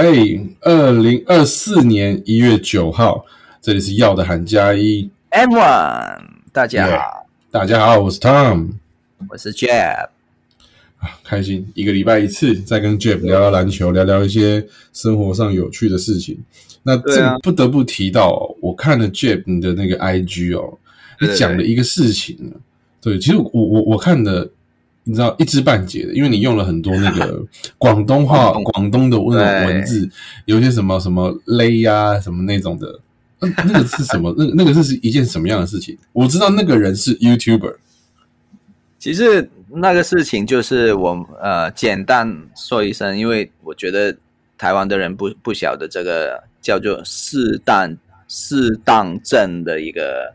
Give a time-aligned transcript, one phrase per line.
[0.00, 0.06] 哎，
[0.62, 3.22] 二零二四年一月九号，
[3.60, 5.10] 这里是要的韩加一。
[5.28, 6.22] M One，
[6.54, 8.70] 大家好，大家好，我是 Tom，
[9.28, 10.08] 我是 Jeff，
[11.00, 16.42] 啊，开心一个礼拜一次，再跟 Jeff 聊聊篮球，聊聊一些生活上有趣的事情。
[16.82, 20.78] 那这不得不提到，我看了 Jeff 你的那个 IG 哦，
[21.20, 22.54] 你讲了一个事情，
[23.02, 24.50] 对，其实我我我看的。
[25.10, 27.44] 你知道一知半解的，因为你用了很多那个
[27.76, 30.08] 广东话、广东的那种文字，
[30.44, 33.00] 有些什么什么勒呀，什么那种的，
[33.40, 34.32] 那那个是什么？
[34.38, 35.98] 那那个是是一件什么样的事情？
[36.12, 37.74] 我知道那个人是 YouTuber。
[39.00, 44.16] 其实那个事情就是我呃简单说一声，因为我觉得
[44.56, 47.96] 台湾的人不不晓得这个叫做适当
[48.28, 50.32] 适当症的一个。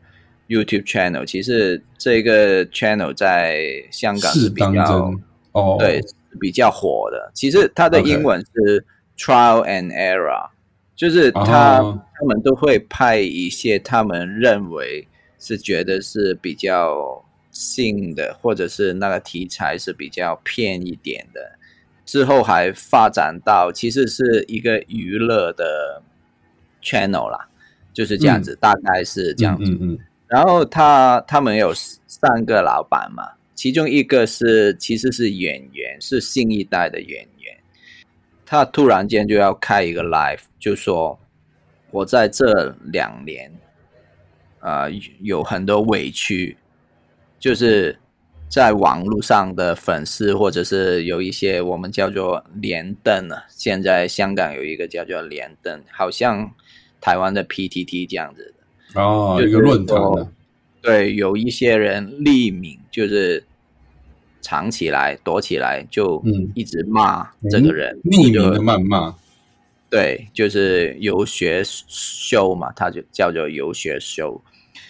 [0.48, 5.12] YouTube channel 其实这个 channel 在香港是比较
[5.54, 6.02] 哦，对，
[6.40, 7.32] 比较火的。
[7.34, 8.86] 其实它的英文是
[9.18, 10.50] Trial and Error，
[10.96, 15.08] 就是他他们都会派一些他们认为
[15.40, 21.58] 是觉得是比较新的，或者是那个题材是比较偏一点的。
[22.06, 26.04] 之后还发展到其实是一个娱乐的
[26.84, 27.48] channel 啦，
[27.94, 30.00] 就是这样子，大概是这样子。
[30.28, 37.58] 然后他他们有三个老板嘛，其中一个是其实是演员，是新一代的演员。
[38.44, 41.20] 他突然间就要开一个 live，就说
[41.92, 43.54] 我在这两年，
[44.60, 44.88] 啊
[45.22, 46.58] 有很多委屈，
[47.40, 48.00] 就是
[48.50, 56.52] 在网络上的粉丝，或者是有一些我们叫做连登啊，现在香港有一个叫做连登，好像
[57.00, 58.55] 台湾的 PTT 这样子。
[58.96, 59.98] 哦，一个论坛
[60.82, 63.44] 对，有一些人匿名，就是
[64.42, 66.24] 藏起来、躲起来，就
[66.54, 69.16] 一直骂这个人，匿名的谩骂。
[69.90, 74.40] 对，就是游学修嘛，他就叫做游学修。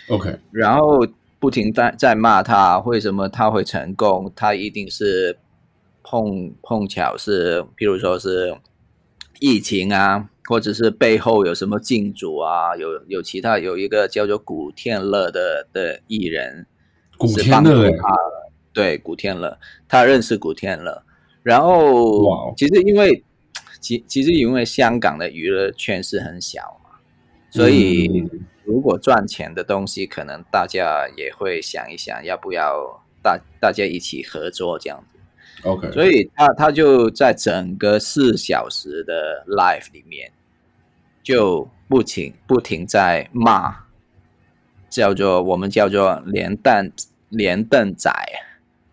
[0.09, 1.05] OK，然后
[1.39, 4.31] 不停在在骂他，为什么他会成功？
[4.35, 5.37] 他一定是
[6.03, 8.55] 碰碰巧是，譬如说是
[9.39, 10.29] 疫情啊。
[10.47, 12.75] 或者是背后有什么金主啊？
[12.75, 16.65] 有有其他有一个叫做古天乐的的艺人，
[17.17, 18.17] 古天乐他
[18.73, 19.57] 对古天乐，
[19.87, 21.03] 他认识古天乐。
[21.41, 23.23] 然后其实因为
[23.79, 26.91] 其其实因为香港的娱乐圈是很小嘛，
[27.51, 28.27] 所以
[28.63, 35.14] 如果赚钱的东西，可能大家也会想一想，要不要大大家一起合作这样子。
[35.65, 40.31] OK，所以他他就在整个四小时的 live 里面。
[41.23, 43.75] 就不停不停在骂，
[44.91, 46.91] 叫做我们叫做连蛋
[47.29, 48.11] 连蛋仔，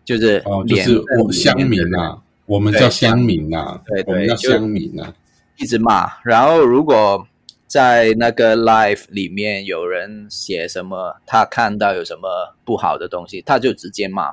[0.03, 5.13] 就是哦，就是我乡民呐，我们叫乡民呐，对对，我们叫乡民呐，
[5.57, 6.09] 一直骂。
[6.23, 7.27] 然后如果
[7.67, 14.31] 在那个 live 里面有人写什么，他看到有什么不好的东西，他就直接骂，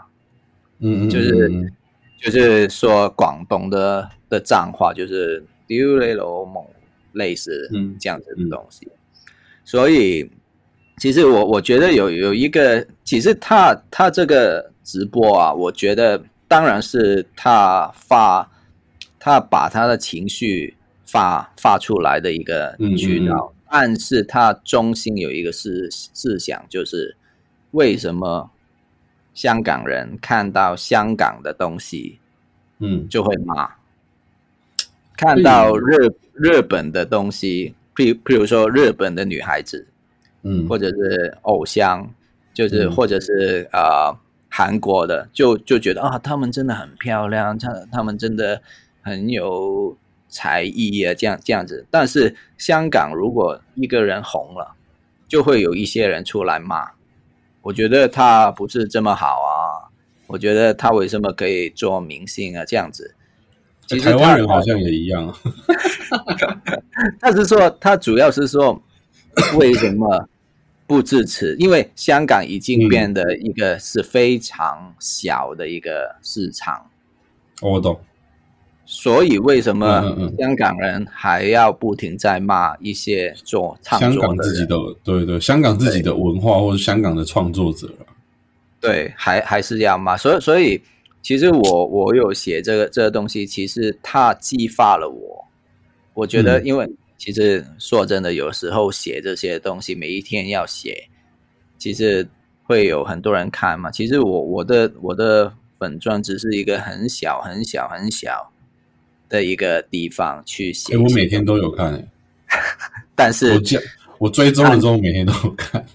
[0.78, 1.70] 嗯嗯，就是
[2.20, 6.64] 就是说广东的的脏话，就是丢雷罗猛。
[7.12, 8.86] 类似嗯这样子的东西，
[9.64, 10.30] 所以
[10.98, 18.48] 其实我我觉得有有一个，其实他他这个直播啊，我觉得当然是他发
[19.18, 27.16] 他把他的情绪发发出来的一个渠道，但是他中心有一个思思想，就是
[27.72, 28.48] 为什么
[29.34, 32.18] 香港人看到香港的东西，
[32.78, 33.70] 嗯，就会骂。
[35.16, 39.86] 看到日日本的东西，譬譬如说日本的女孩子，
[40.42, 42.10] 嗯，或者是偶像，
[42.54, 44.16] 就是或者是呃
[44.48, 48.62] 韩国的，就就觉得啊，他们真的很漂亮，他他们真的
[49.02, 49.96] 很有
[50.28, 51.84] 才艺啊，这样这样子。
[51.90, 54.74] 但是香港如果一个人红了，
[55.28, 56.92] 就会有一些人出来骂，
[57.62, 59.88] 我觉得他不是这么好啊，
[60.26, 63.14] 我觉得他为什么可以做明星啊，这样子。
[64.02, 65.34] 台湾人好像也一样，
[67.20, 68.80] 他是说，他主要是说，
[69.58, 70.28] 为什么
[70.86, 71.56] 不支持？
[71.58, 76.88] 因为香港已经变得一个是非常小的一个市场。
[77.60, 78.00] 我懂。
[78.92, 79.86] 所以为什么
[80.38, 87.88] 香港人还要不停在骂一些做创作香港自己的，对对，香港自己的文化或者香港的创作者
[88.80, 90.16] 对，还还是要骂。
[90.16, 90.82] 所以，所以。
[91.22, 95.46] 其实我我有写这个这个东西，其实它激发了我。
[96.14, 101.10] 我觉得，因为其实说真的，有时候写这些东西，每一天要写，
[101.76, 102.26] 其实
[102.62, 103.90] 会有很多人看嘛。
[103.90, 108.49] 其实我我的我的粉钻只是一个很小很小很小
[109.30, 110.94] 的一个地方去写。
[110.98, 112.06] 我 每天都有看，
[113.14, 113.60] 但是我
[114.18, 115.86] 我追踪了之后每天都有看。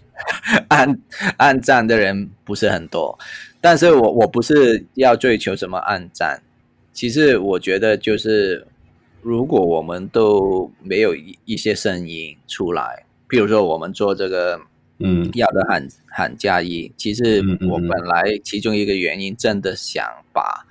[0.70, 1.00] 按
[1.38, 3.16] 按赞的人不是很多，
[3.62, 6.42] 但是我我不是要追求什么按赞，
[6.92, 8.66] 其实我觉得就是
[9.22, 14.60] 如果我们都没有一一些声音出来，比如说我们做这个。
[14.98, 16.90] 嗯，要的喊喊加一。
[16.96, 20.65] 其实我本来其中一个原因，真的想把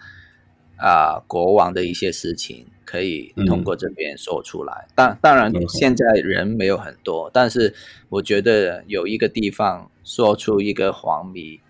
[0.76, 4.87] 啊国王的一些事情可以通过这边说出来。
[4.94, 7.73] 当当然现在人没有很多，但是
[8.09, 11.61] 我觉得有一个地方说出一个皇迷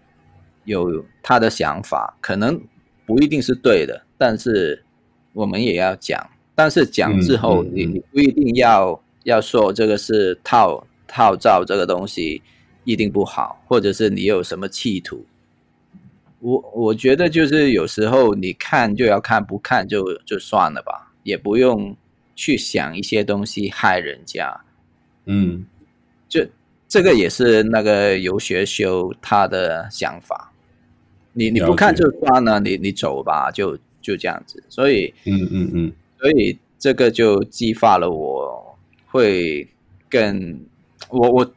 [0.65, 2.61] 有他的想法，可能
[3.07, 4.85] 不一定是对的，但是
[5.33, 6.25] 我们也要讲。
[6.55, 10.87] 但是讲之后，你你不一定要要说这个是套。
[11.07, 12.43] 套照这个东西
[12.83, 15.25] 一定不好，或者是你有什么企图？
[16.45, 21.97] 我我觉得就是有时候你看就要看，不看就就算了吧，也不用
[22.37, 24.61] 去想一些东西害人家。
[25.25, 25.65] 嗯，
[26.29, 26.47] 就
[26.87, 30.53] 这个也是那个游学修他的想法。
[31.33, 34.63] 你你不看就算了，你你走吧，就就这样子。
[34.69, 39.67] 所以，嗯嗯嗯，所以这个就激发了我会
[40.11, 40.61] 更。
[41.09, 41.55] 我我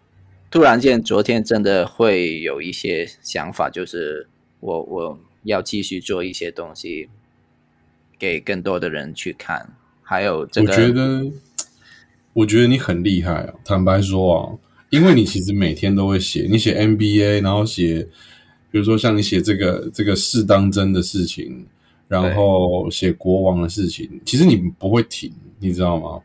[0.50, 4.28] 突然间昨天真的会有一些想法，就是
[4.60, 7.10] 我我要继续做一些东西，
[8.18, 9.74] 给更多的人去看。
[10.02, 11.32] 还有这个，我觉得
[12.34, 13.54] 我觉得你很厉害啊！
[13.66, 14.58] 坦白说啊，
[14.90, 18.08] 因为你其实每天都会写，你写 NBA，然后写，
[18.72, 21.66] 比如说像你写这个这个事当真的事情，
[22.08, 26.22] 然后写国王的事情，其实你不会停，你知道吗？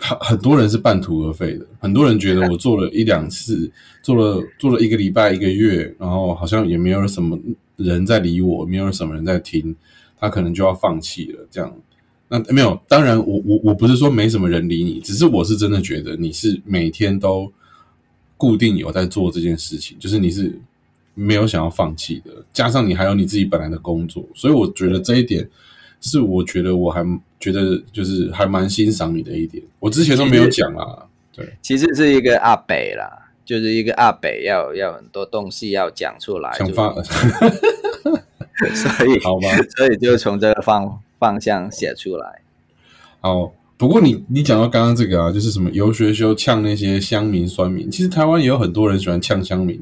[0.00, 3.70] 很很多人是半途而废的，很多人觉得我做了一两次，
[4.02, 7.38] 做了做了一个礼拜、一个月，然后好像也没有什么
[7.76, 9.76] 人在理我，没有什么人在听，
[10.18, 11.46] 他可能就要放弃了。
[11.50, 11.76] 这样，
[12.28, 17.52] 那没有，当然我我我不是说没什么人理你，只是我是真的觉得你是每天都
[18.36, 20.58] 固定有在做这件事情，就是你是
[21.14, 25.48] 没有想要放弃的，加上你还有你自己本来的工作，所以我觉得这一点。
[26.00, 27.04] 是我觉得我还
[27.38, 31.06] 觉得就是还蛮欣赏你的一点，我之前都没有讲啊。
[31.32, 36.66] 对，其实是一个阿北啦，就是一个阿北要要很多东西要讲出来， 所
[39.06, 42.42] 以好吧，所以就从这个方方向写出来。
[43.20, 49.80] 好，不过你你讲到刚刚这个啊，就是什么游学修呛那些乡民酸民，其实台湾也有很多人喜欢呛乡民、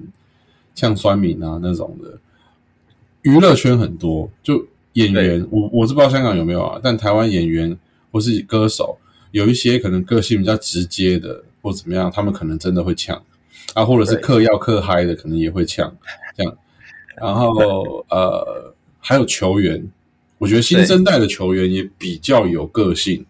[0.74, 2.18] 呛酸民啊那种的，
[3.22, 4.66] 娱乐圈很多就。
[4.94, 7.76] 演员，我我是不知道香港有没有啊，但台湾演员
[8.10, 8.98] 或是歌手，
[9.30, 13.22] 有一些可能个性比较直接的，或怎么样，他们可能真的会呛。
[13.74, 15.94] 啊，或者是嗑药嗑嗨的，可能也会呛
[16.36, 16.56] 这样。
[17.16, 19.86] 然后呃，还有球员，
[20.38, 23.24] 我觉得新生代的球员也比较有个性，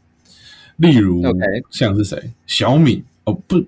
[0.76, 1.22] 例如
[1.70, 3.02] 像是谁，小敏。
[3.24, 3.60] 哦，不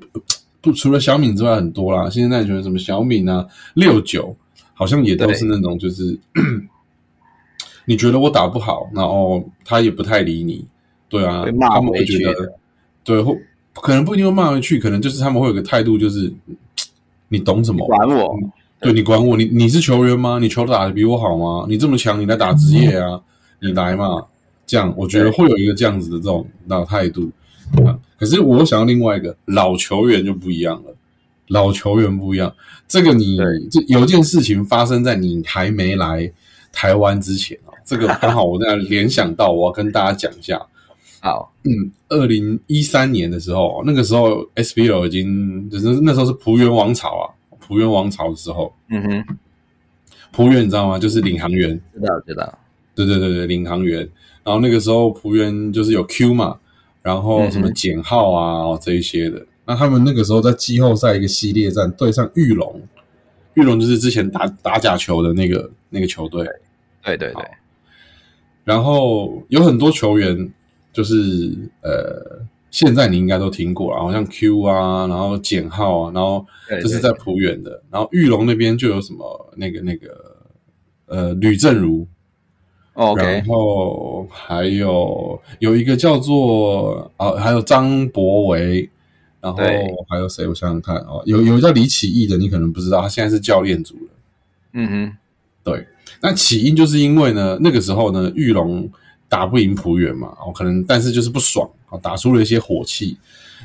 [0.62, 4.34] 不，除了小敏之外，很多啦，新生代球员什么小敏啊，六九，
[4.72, 6.18] 好像也都是那种就是。
[7.90, 10.64] 你觉得我打不好，然后他也不太理你，
[11.08, 12.54] 对啊，他们会觉得，
[13.02, 13.36] 对，或
[13.74, 16.32] 可能不一定会骂回去，可能就是他们会有个态度，就是
[17.30, 17.84] 你懂什么？
[17.88, 18.38] 管我？
[18.80, 19.36] 对你管我？
[19.36, 20.38] 你你是球员吗？
[20.40, 21.66] 你球打的比我好吗？
[21.68, 23.20] 你这么强，你来打职业啊？
[23.60, 24.24] 你来嘛？
[24.64, 27.28] 这样，我觉得会有一个这样子的这种那态度
[27.84, 27.98] 啊。
[28.20, 30.94] 可是我想要另外一个老球员就不一样了，
[31.48, 32.54] 老球员不一样。
[32.86, 33.36] 这个你
[33.68, 36.30] 这有件事情发生在你还没来
[36.72, 37.58] 台湾之前。
[37.84, 40.60] 这个刚好，我在联想到，我要跟大家讲一下。
[41.22, 41.70] 好，嗯，
[42.08, 47.24] 二零一三年的时候，那个时候 SBL 已经就是那时候是浦原王朝啊，
[47.58, 49.36] 浦原王朝的时候，嗯哼，
[50.32, 50.98] 浦原你知道吗？
[50.98, 52.58] 就是领航员，知道知道，
[52.94, 54.08] 对对对对，领航员。
[54.42, 56.58] 然后那个时候浦原就是有 Q 嘛，
[57.02, 59.44] 然后什么减号啊这一些的。
[59.66, 62.80] 那他们那个时候在季后赛一个系列战对上玉龙，
[63.54, 66.42] 玉龙就是之前打打假球的那个那个球队，
[67.04, 67.44] 对对对。
[68.70, 70.48] 然后有很多球员，
[70.92, 80.36] 就是呃，现在你应该都听过了，好像 Q 啊，然后简浩啊，然后这是在浦远的，然后玉龙那边就有什么那个那个
[81.06, 82.06] 呃吕正如
[82.92, 88.88] ，OK，然后还有有一个叫做啊，还有张博维，
[89.40, 89.58] 然后
[90.08, 90.46] 还有谁？
[90.46, 94.10] 我想想看哦，有有一个叫李启义的，你可能不知道，他现在是教练组了。
[94.74, 95.16] 嗯哼，
[95.64, 95.84] 对。
[96.20, 98.88] 那起因就是因为呢，那个时候呢，玉龙
[99.28, 103.16] 打不赢浦原嘛，哦，可能但是就是不爽啊，打出了一些火气。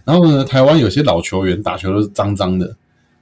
[0.03, 2.75] 然后呢，台湾有些老球员打球都是脏脏的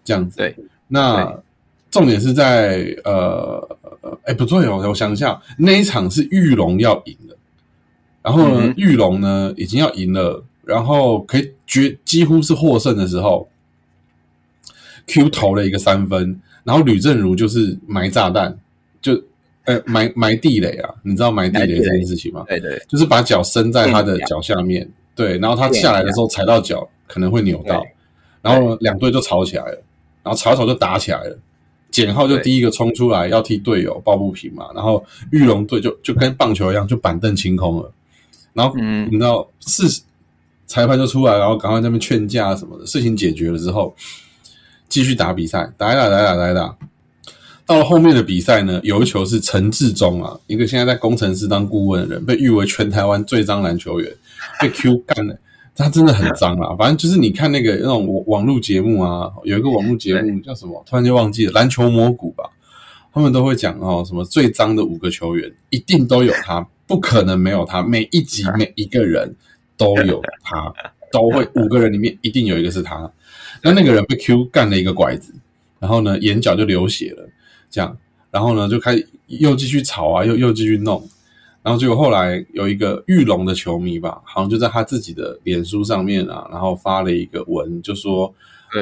[0.03, 0.37] 这样子。
[0.37, 0.55] 对，
[0.89, 1.41] 那
[1.89, 3.77] 重点是在呃，
[4.25, 7.37] 哎，不对哦，我想一下，那一场是玉龙要赢的，
[8.21, 13.47] 然后呢，玉龙呢已经要赢了，然后可以绝几乎是获胜的时候
[15.07, 18.57] ，Q 投了一个三分，然后吕正如就是埋炸弹，
[19.03, 19.13] 就
[19.65, 22.43] 呃埋埋地雷啊，你知道埋地雷这件事情吗？
[22.47, 27.85] 对对，就是把脚伸在他的脚下面，对，然后他下来的时候踩到脚可能会扭到，
[28.41, 29.83] 然后两队就吵起来了，
[30.23, 31.37] 然后吵吵就打起来了。
[31.91, 37.91] 简浩就第一个冲出来要替队友抱不平嘛，然后玉龙队就就跟棒球一样，就板凳清空了。
[38.51, 40.01] 然后你知道，是
[40.65, 43.93] 裁判就出来，然后赶快那边劝架什么的，事情解决了之后，
[44.89, 46.75] 继续打比赛，打一打，打一打，打一打。
[47.73, 54.13] 到了后面的比赛呢，有一球是陈志忠啊，一个现在在工程师当顾问的人，被誉为全台湾最脏篮球员，
[54.61, 55.35] 被 Q 干了。
[55.75, 56.75] 他真的很脏啊！
[56.77, 60.83] 反正就是你看那个那种网网络节目啊，有一个网络节目叫什么？
[60.87, 62.47] 突然就忘记了，篮球蘑菇吧？
[63.11, 67.81] 他们都会讲哦，什么最脏的五个球员，一定都有他，不可能没有他。
[67.81, 69.35] 每一集每一个人
[69.75, 70.71] 都有他，
[71.11, 73.11] 都会五个人里面一定有一个是他。
[73.63, 75.33] 那那个人被 Q 干了一个拐子，
[75.79, 77.27] 然后呢眼角就流血了，
[77.73, 77.97] 这样，
[78.29, 81.03] 然后呢就开始又继续吵啊，又又继续弄。
[81.63, 88.31] 然后结果后来有一个玉龙的球迷吧，好像就在他自己的脸书上面啊，然后发了一个文，就说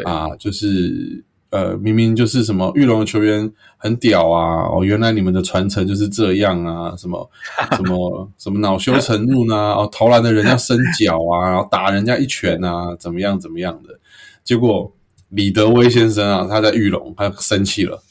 [0.04, 7.30] 啊，就是呃，明明就是什么玉龙的球员很屌啊，哦，原来你们的传承就是这样啊，什么
[7.78, 9.56] 什么什么恼羞成怒呢？
[9.56, 14.00] 哦，投篮的人要伸脚啊，然后打人家一拳啊，怎么样怎么样的？
[14.44, 14.92] 结果
[15.30, 18.02] 李德威先生啊，他在玉龙，他生气了。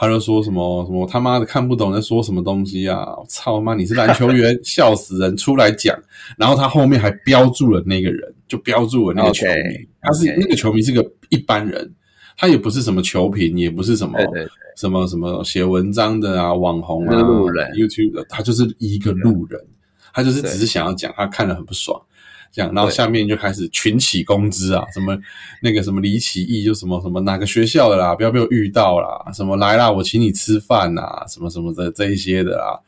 [0.00, 3.06] 他就说什么什么他妈的看不懂在说什么东西啊！
[3.28, 5.36] 操妈，你是篮球员，笑死人！
[5.36, 5.94] 出来讲，
[6.38, 11.94] 然后他后面还标注了那个人，就标注了那个球迷，他是那个球迷是个一般人，
[12.34, 14.18] 他也不是什么球评，也不是什么
[14.74, 19.60] 什么什么写文章的啊，网红啊路人，YouTube 的，他就是一个路人，
[20.14, 22.00] 他就是只是想要讲，他看了很不爽。
[22.52, 25.16] 这样，然后下面就开始群起攻之啊，什么
[25.62, 32.80] 那个什么李启义就什么什么哪个学校的啦，不要被我遇到啦，什么来啦，我请你吃饭呐，什么什么的这一些的啦，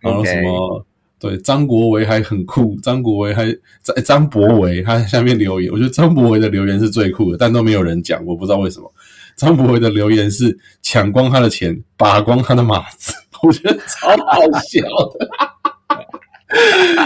[0.00, 0.86] 然后什么
[1.18, 3.46] 对张国维还很酷，张国维还
[3.82, 8.88] 张张博维他下面留言，我觉得张博维的留言是最酷的，但都没有人讲，我不知道为什么。
[9.34, 14.80] 张博维的留言是抢光他的钱，拔光他的马子， 我觉得超好笑
[15.18, 15.28] 的，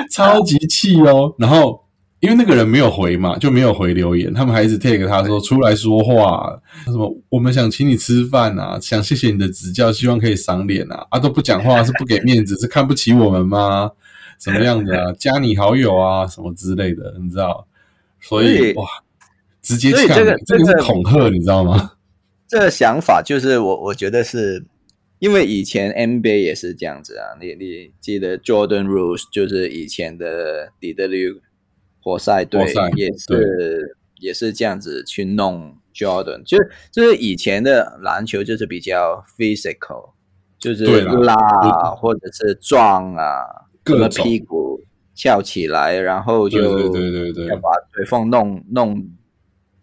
[0.13, 1.82] 超级气哦，然后。
[2.23, 4.33] 因为那个人没有回嘛，就没有回留言。
[4.33, 13.91] 他们还一直 take 他说出来说话，什么我们想请你吃饭啊，想谢谢你的指教，希望可以赏脸啊，啊都不讲话，是不给面子，是看不起我们吗？
[14.39, 15.13] 什么样子啊？
[15.19, 17.67] 加你好友啊，什么之类的，你知道？
[18.21, 18.87] 所以哇，
[19.61, 21.95] 直接抢，这个这个是恐吓，你知道吗？
[22.47, 24.65] 这个想法就是我我觉得是
[25.19, 31.41] 因为以前 NBA 也是这样子啊，你你记得 Jordan Rose 就是以前的 DW。
[32.03, 40.11] 活塞队也是也是这样子去弄 Jordan，就是就是以前的篮球就是比较 physical，
[40.59, 41.35] 就是拉
[41.97, 43.45] 或者是撞啊，
[43.85, 44.81] 各屁股
[45.15, 49.05] 翘起来，然后就对对对要把腿缝弄弄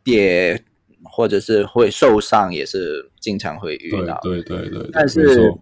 [0.03, 0.63] 跌，
[1.03, 4.19] 或者是会受伤，也是经常会遇到。
[4.23, 5.53] 对对对，但是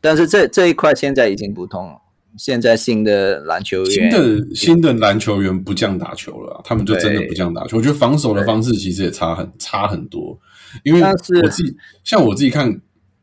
[0.00, 2.00] 但是这这一块现在已经不同了。
[2.36, 7.76] 现在新的篮球员，新的新的篮球员不这样打球了，他们就真的不这样打球。
[7.78, 10.38] 我觉得防守的方式其实也差很差很多，
[10.84, 12.80] 因为我自己像我自己看，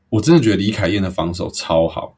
[0.09, 2.17] 我真的觉得李凯燕的防守超好。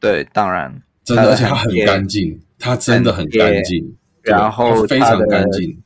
[0.00, 5.82] 对，当然，真的，而且他很干净，他真的很干净，然后非常干净，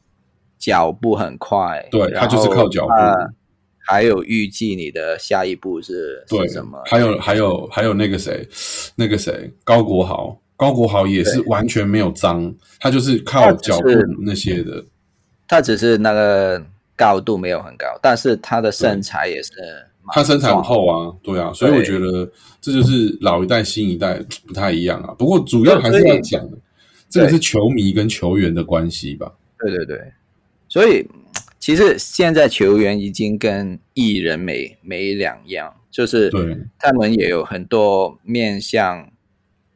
[0.59, 2.93] 脚步很快，对他就是靠脚步。
[3.85, 6.81] 还有预计你的下一步是什么？
[6.87, 8.49] 还有还有还有那个谁，
[8.95, 13.89] 那个谁高国豪，高国豪也是完全没有脏，他就是靠脚步
[14.25, 14.85] 那些的。
[15.49, 16.65] 他只是那个
[16.97, 19.51] 高度没有很高，但是他的身材也是，
[20.12, 25.12] 他身材很厚啊，对啊，所以我觉得这就是老一代新一代不太一样啊。
[25.19, 26.49] 不过主要还是要讲，
[27.11, 29.31] 这个是球迷跟球员的关系吧？
[29.59, 30.12] 对对对，
[30.69, 31.05] 所以。
[31.62, 36.28] 其实现在球员已经跟艺人没没两样，就是
[36.76, 39.09] 他们也有很多面向。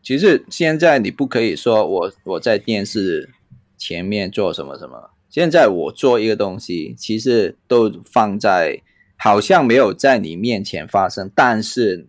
[0.02, 3.30] 其实现在你不可以说我我在电视
[3.78, 8.82] 前面做什么什么，现在我做一个东西，其实都放在
[9.16, 12.08] 好像没有在你面前发生，但是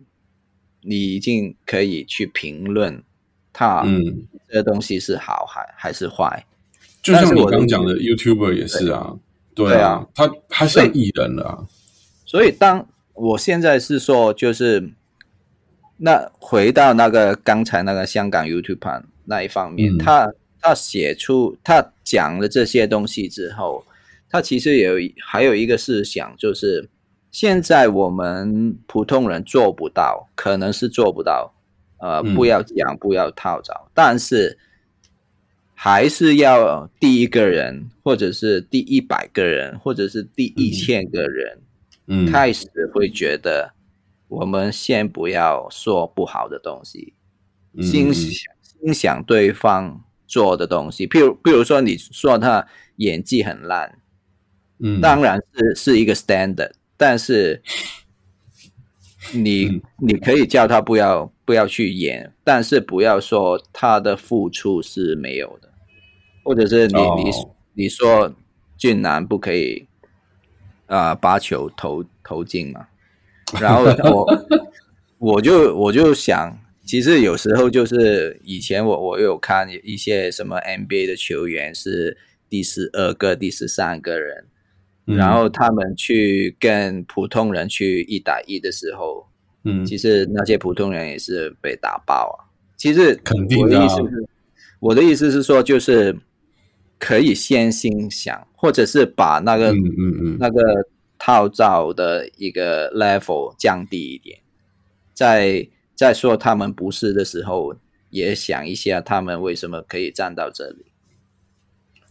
[0.82, 3.00] 你已经可以去评论
[3.52, 6.44] 它，嗯，这个东西是好还还是坏。
[7.00, 9.14] 就像你刚讲的，YouTuber 也是啊。
[9.66, 11.66] 对啊，他他是艺人了，
[12.24, 14.92] 所以当我现在是说，就是
[15.96, 23.84] 那回到那个刚才那个香港 YouTube 盘，那一方面，他他写出他讲了这些东西之后，
[24.30, 24.94] 他其实有
[25.26, 26.88] 还有一个思想，就是
[27.32, 31.52] 现在我们普通人做不到，可能是做不到，
[31.98, 34.56] 呃，不要讲，不要套招，但是
[35.80, 41.62] 还是要第一个人，或者是第一百个人，或者是第一千个人，
[42.08, 43.74] 嗯，开始会觉得，
[44.26, 47.14] 我们先不要说不好的东西。
[47.80, 52.66] 欣赏欣赏对方做的东西，譬如譬如说，你说他
[52.96, 54.00] 演技很烂，
[54.80, 57.62] 嗯，当然是是一个 standard，但是
[59.32, 65.67] 你你可以叫他不要不要去演，但是不要说他的付出是没有的，
[66.48, 67.30] 或者是你你
[67.74, 68.34] 你说
[68.78, 69.86] 俊男不可以
[70.86, 72.86] 啊把球投投进嘛，
[73.60, 74.26] 然后我
[75.34, 76.58] 我就我就想。
[76.86, 82.16] 其实有时候就是以前我我有看一些什么 NBA 的球员是
[82.48, 84.46] 第十二个、第十三个人，
[85.04, 89.26] 然后他们去跟普通人去一打一的时候，
[89.64, 92.48] 嗯，其实那些普通人也是被打爆啊。
[92.78, 94.28] 其实肯定我的意思是，
[94.80, 96.16] 我的意思是说，就是
[96.98, 100.60] 可以先心想，或者是把那个嗯嗯嗯那个
[101.18, 104.38] 套造的一个 level 降低一点，
[105.12, 105.68] 在。
[105.98, 107.74] 在说他们不是的时候，
[108.10, 110.84] 也想一下他们为什么可以站到这里，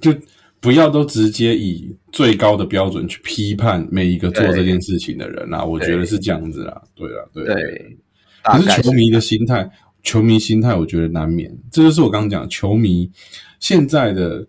[0.02, 0.14] 就
[0.60, 5.64] 不要都直接以最高的标准去批判每一个做这件事情的人啊！
[5.64, 7.98] 我觉得是这样子啦，对啊，对对。
[8.44, 9.72] 可是球迷的心态，
[10.04, 11.58] 球迷心态，我觉得难免。
[11.72, 13.10] 这就是我刚刚讲，球迷
[13.58, 14.46] 现在的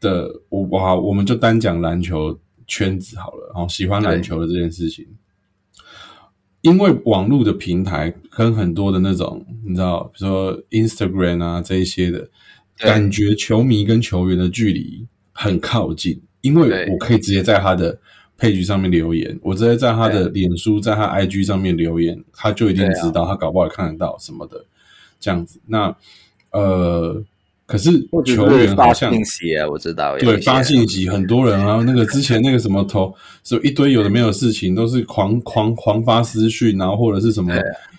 [0.00, 5.06] 的我哇，我们就单讲篮球圈子好了，然后喜欢篮球的这件事情。
[6.62, 12.28] 因为网络的平台跟很多的那种，你知道，比如说 Instagram 啊这一些的，
[12.78, 17.96] 感觉球迷跟球员的距离很靠近，因为我可以直接在他的
[18.36, 24.66] 配局上面留言，我直接在他的脸书，在他 IG 上面留言，他就一定知道，他搞不好看得到什么的，
[25.20, 25.60] 这样子。
[25.66, 25.96] 那
[26.50, 27.24] 呃。
[27.66, 27.90] 可是
[28.24, 30.16] 球员好像信息啊，我知道。
[30.18, 37.52] 对，发信息，很多人啊，那个之前那个什么投，是一堆有的没有事情，都是狂狂狂发私讯，然后或者是什么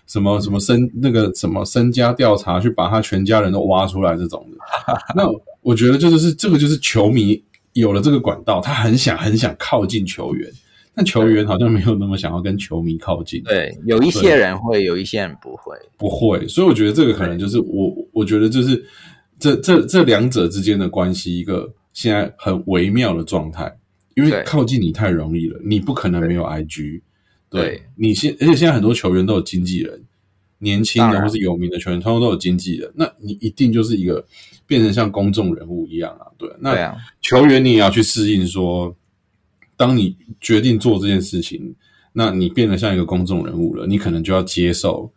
[0.05, 4.57] 什么什么身那个什么身家调查，去把他全家人都挖出来这种的。
[5.13, 5.29] 那
[5.61, 10.49] 我觉得就是是这个就是球迷有了这个管道，他很想很想靠近球员，
[10.95, 13.43] 但球员好像没有那么想要跟球迷靠近。
[13.43, 16.47] 对，有一些人会，有一些人不会，不会。
[16.47, 18.81] 所以我觉得这个可能就是我，我觉得就是。
[19.39, 23.77] 这这这两者之间的关系，一个现在很微妙的状态，
[24.15, 27.01] 因为靠近你太容易了，你不可能没有 IG。
[27.49, 30.03] 对你现，而且现在很多球员都有经纪人，
[30.59, 34.25] 年轻的或是有名的球员，通通都有经纪人，那你一定就是一个
[34.65, 36.27] 变成像公众人物一样啊。
[36.37, 38.93] 对，那球员你也要去适应，说
[39.75, 41.73] 当你决定做这件事情，
[42.11, 45.11] 那你变得像一个公众人物了，你可能就要接受。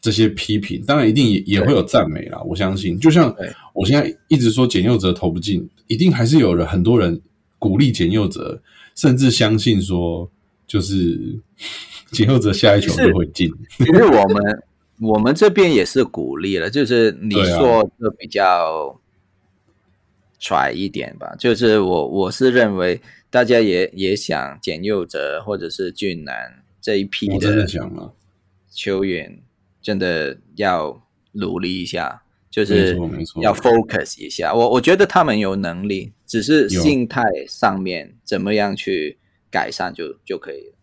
[0.00, 2.98] 这些批评当然一定也也会有赞美啦，我相信。
[2.98, 3.34] 就像
[3.74, 7.20] 我现在一直说简佑哲投不进，一定还是有人很多人
[7.58, 8.62] 鼓励简佑哲，
[8.94, 10.30] 甚至相信说
[10.66, 11.38] 就是
[12.12, 13.52] 简佑哲下一球就会进。
[13.76, 14.62] 其实我们
[15.00, 18.98] 我们这边也是鼓励了，就是你说的比较
[20.38, 21.34] 拽一点吧。
[21.38, 27.66] 就是我我是认为大家也也想简佑哲或者是俊男这一批的
[28.70, 29.38] 球员。
[29.82, 32.96] 真的要努力一下，就是
[33.40, 34.52] 要 focus 一下。
[34.52, 39.18] 我我觉得他们有能力，只是心态上面怎么样去
[39.50, 40.74] 改善就就可以了。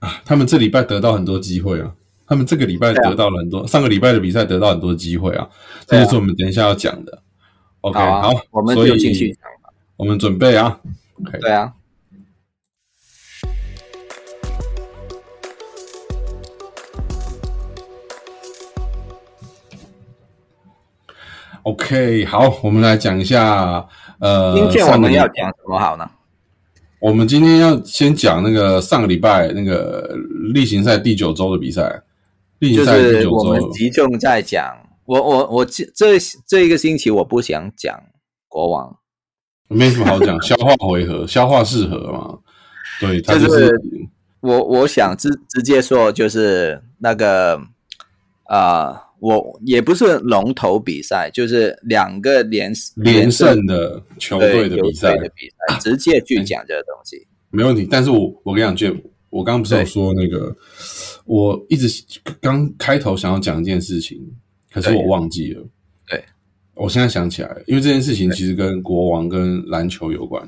[0.00, 1.94] 啊，他们这礼拜得到很多机会啊！
[2.26, 5.48] 他们这个礼拜得到了很多，上个礼拜的比赛得到很多机会啊！
[5.86, 7.22] 这就是我们等一下要讲的。
[7.82, 9.36] OK，好，我们就继续。
[9.96, 10.80] 我们准备啊。
[11.40, 11.72] 对啊。
[21.64, 23.88] OK，好，我们来讲一下。
[24.18, 26.08] 呃，今天我们要讲什么好呢？
[27.00, 30.14] 我们今天要先讲那个上个礼拜那个
[30.52, 32.02] 例行赛第九周的比赛。
[32.58, 34.76] 例行赛第九周，我们集中在讲。
[35.06, 37.98] 我我我这这这一个星期我不想讲
[38.46, 38.98] 国王，
[39.68, 42.38] 没什么好讲， 消化回合，消化适合嘛。
[43.00, 43.74] 对，就是
[44.40, 47.58] 我我想直直接说，就是那个
[48.44, 49.00] 啊。
[49.20, 57.86] 我也不是龙头比赛，就是两个连连胜的球队的比赛的比赛， 直接去讲这个东西没问题。
[57.90, 58.94] 但是我我跟你讲，就
[59.30, 60.54] 我刚刚不是有说那个，
[61.24, 61.88] 我一直
[62.40, 64.20] 刚开头想要讲一件事情，
[64.70, 65.64] 可是我忘记了。
[66.08, 66.22] 对，
[66.74, 70.42] 我现在想起来了，因为这件事情其实跟国王跟篮球有关。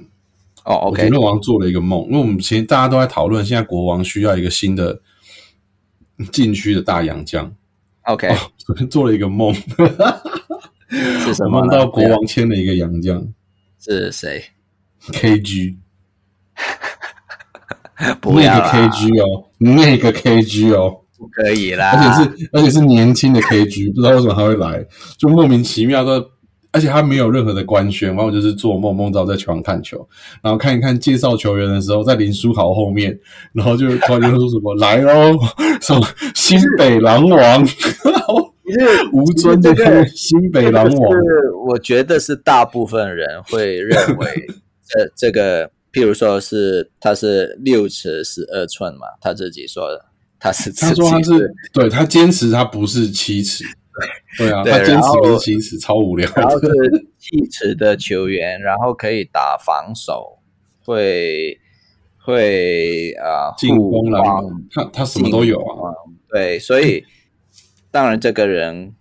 [0.64, 5.00] 哦，OK，我觉得王做了一个梦，因为我们其实大家都在讨论，现在国王需要一个新的
[6.32, 7.54] 禁区的大洋将。
[8.06, 9.52] OK，昨天 做了一个梦，
[10.90, 11.60] 是什么？
[11.60, 13.26] 梦到国王签了一个洋将，
[13.80, 14.42] 是谁
[15.08, 15.76] ？KG，
[18.20, 24.86] 不要 KG 哦，那个 KG 哦，不可以啦，而且是而且是年轻的 KG，不知道为什么他会来，
[25.18, 26.24] 就莫名其妙的。
[26.76, 30.06] 而且他没有任何的官宣，然后就是做梦梦到在球场看球，
[30.42, 33.18] 然后看一看介绍球员的时候，在林书豪后面，
[33.54, 35.34] 然后就突然就说什么来哦，
[35.80, 37.66] 什么新北狼王，
[39.14, 39.74] 吴尊的
[40.08, 44.46] 新北狼王，是我觉得是大部分人会认为，
[44.86, 50.04] 这这个，譬如说是他是六尺十二寸嘛，他自己说的，
[50.38, 53.64] 他是他说他是对他坚持他不是七尺。
[54.38, 56.30] 对啊，他坚持不是七尺，超无聊。
[56.36, 56.68] 然后是
[57.18, 60.38] 七尺的球员，然后可以打防守，
[60.84, 61.58] 会
[62.18, 64.20] 会啊进攻了，
[64.70, 65.94] 他他什么都有啊。
[66.28, 67.04] 对，所以
[67.90, 68.94] 当然这个人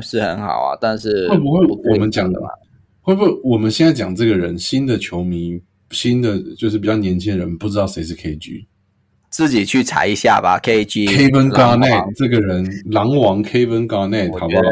[0.00, 2.48] 是很好啊，但是会不会我们讲的嘛？
[3.00, 5.60] 会不会我们现在讲这个人，新的球迷，
[5.90, 8.66] 新的就是比较年轻人，不知道谁是 KG。
[9.32, 14.62] 自己去查一下吧，KG Kevin Garnett 这个人，狼王 Kevin Garnett，好不好？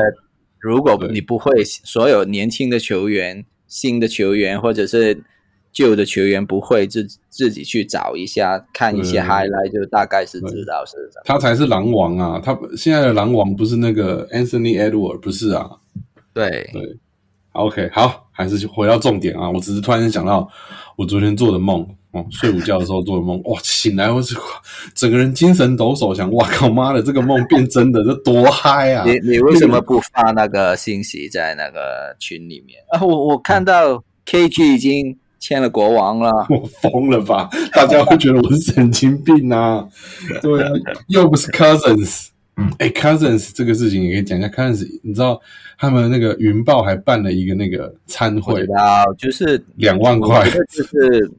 [0.58, 5.24] 如果你不会，所有年轻的球员、新的球员或者是
[5.72, 11.22] 旧的球员不会自自己去找一下，看一些 highlight 就大概是知道是什么。
[11.24, 12.38] 他才是狼王啊！
[12.44, 15.70] 他现在的狼王不是那个 Anthony Edward，不是啊？
[16.34, 16.98] 对对
[17.52, 19.50] ，OK，好，还是回到重点啊！
[19.50, 20.46] 我只是突然间想到
[20.96, 21.88] 我昨天做的梦。
[22.12, 23.56] 哦，睡午觉的时候做的梦，哇！
[23.62, 24.34] 醒来我是
[24.96, 29.04] 整个人精神抖擞，想哇靠妈的，这个梦变真的，这多嗨啊！
[29.06, 33.00] 你你为什么不发那个信息在那个群里面啊？
[33.00, 37.48] 我我看到 KG 已经签了国王了，我疯了吧？
[37.72, 39.86] 大家会觉得我是神经病啊？
[40.42, 40.68] 对啊，
[41.06, 42.30] 又不是 Cousins。
[42.78, 44.48] 哎，Cousins 这个事情也可以讲一下。
[44.48, 45.40] Cousins，你知道
[45.78, 51.30] 他们那个云豹还办了一个那个参会，啊就是两万块，就是。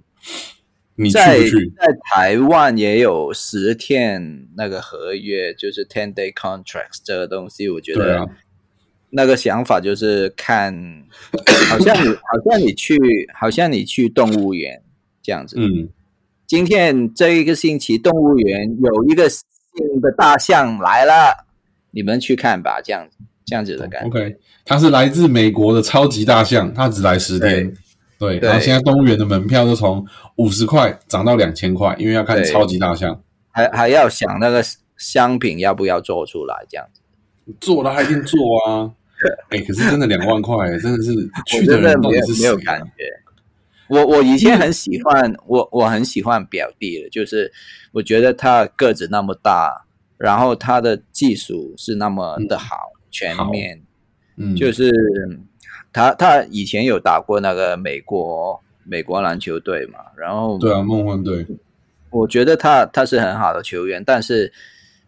[1.12, 8.28] 在在台湾也有十天那个合约，就是 ten day contracts 这个东西，我觉得
[9.10, 10.74] 那个想法就是看，
[11.70, 12.98] 好像你好像你去
[13.34, 14.84] 好像你去动物园
[15.24, 15.56] 这样子。
[15.58, 15.90] 嗯，
[16.46, 19.42] 今天这一个星期动物园有一个新
[20.02, 21.46] 的大象来了，
[21.92, 24.08] 你们去看吧，这样子这样子的感觉。
[24.08, 27.74] OK，它是来自美国的超级大象，它只来十天。
[28.22, 30.06] 对，然后现在动物园的门票都从
[30.36, 34.64] 五十块涨到两千块，因为要看超级大象，还还要想那个
[34.96, 37.02] 商品要不要做出来这样子，
[37.60, 38.92] 做了还一定做啊，
[39.50, 41.12] 哎，可是真的两万块，真的是
[41.48, 42.92] 去的人到底是没有感觉。
[43.90, 47.52] 我我以前很喜欢我我很喜欢表弟的，就是
[47.92, 49.88] 我觉得他个子那么大，
[50.20, 53.82] 然后他的技术是那么的好，全面，
[54.38, 54.92] 嗯，就是。
[55.94, 61.46] 他他以前有打过那个美国美国篮球队嘛，然后对啊，梦幻队，
[62.10, 64.52] 我觉得他他是很好的球员，但是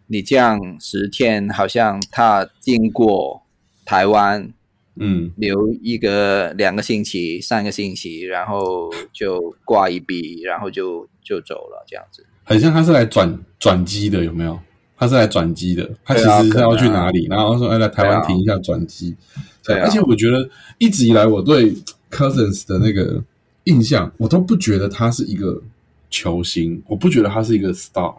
[0.06, 3.42] 你这样十天，好像他经过
[3.84, 4.52] 台湾，
[4.96, 14.58] 嗯，留一个两个星期、三个星期，然后就挂一笔，然后就就走了，这样子，很像他是来转转机的，有没有？
[14.96, 17.26] 他是来转机的，他其实是要去哪里？
[17.28, 19.16] 然后说哎，来台湾停一下转机。
[19.64, 20.46] 对，而且我觉得
[20.76, 21.74] 一直以来我对
[22.10, 23.22] Cousins 的那个
[23.64, 25.58] 印象，我都不觉得他是一个
[26.10, 28.14] 球星，我不觉得他是一个 star。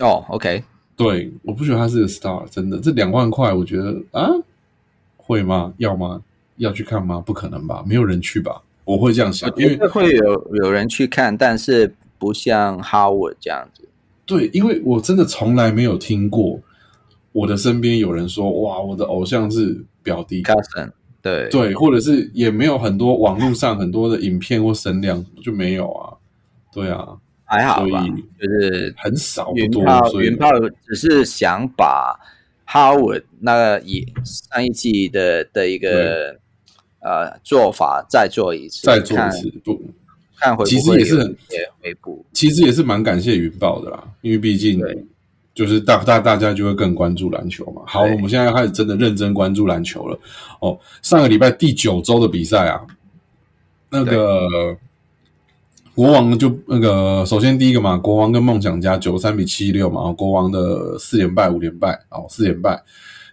[0.00, 0.64] 哦，OK，
[0.96, 4.28] 对，我不觉得他是个 star，真的，这两万块，我觉得啊，
[5.16, 5.72] 会吗？
[5.78, 6.20] 要吗？
[6.56, 7.22] 要去看吗？
[7.24, 8.60] 不可能吧，没有人去吧？
[8.84, 13.88] 我会这样想，因为会有有人去看，但是不像 Howard 这样子。
[14.26, 16.60] 对，因为我真的从来没有听过
[17.30, 19.84] 我的身边有人说，哇，我的偶像是。
[20.06, 20.42] 表弟。
[21.20, 21.48] 对。
[21.50, 26.14] 对，或者是也没有很多网络上很多的影片或声量就没有啊，
[26.72, 28.06] 对啊，还好吧，
[28.40, 30.48] 就是很少云炮云炮
[30.86, 32.16] 只是想把
[32.68, 36.38] Howard 那个以上一季的的一个
[37.00, 39.82] 呃做法再做一次，再做一次，不。
[40.38, 41.36] 看回其实也是很
[41.80, 44.80] 回补，其实也是蛮感谢云豹的啦，因为毕竟。
[45.56, 47.80] 就是大大大家就会更关注篮球嘛。
[47.86, 50.18] 好，我们现在开始真的认真关注篮球了。
[50.60, 52.78] 哦，上个礼拜第九周的比赛啊，
[53.88, 54.46] 那个
[55.94, 62.78] 国王就那个首先第一个嘛，国王跟梦想家九三比七六嘛，国王的四连败五连败哦，四连败。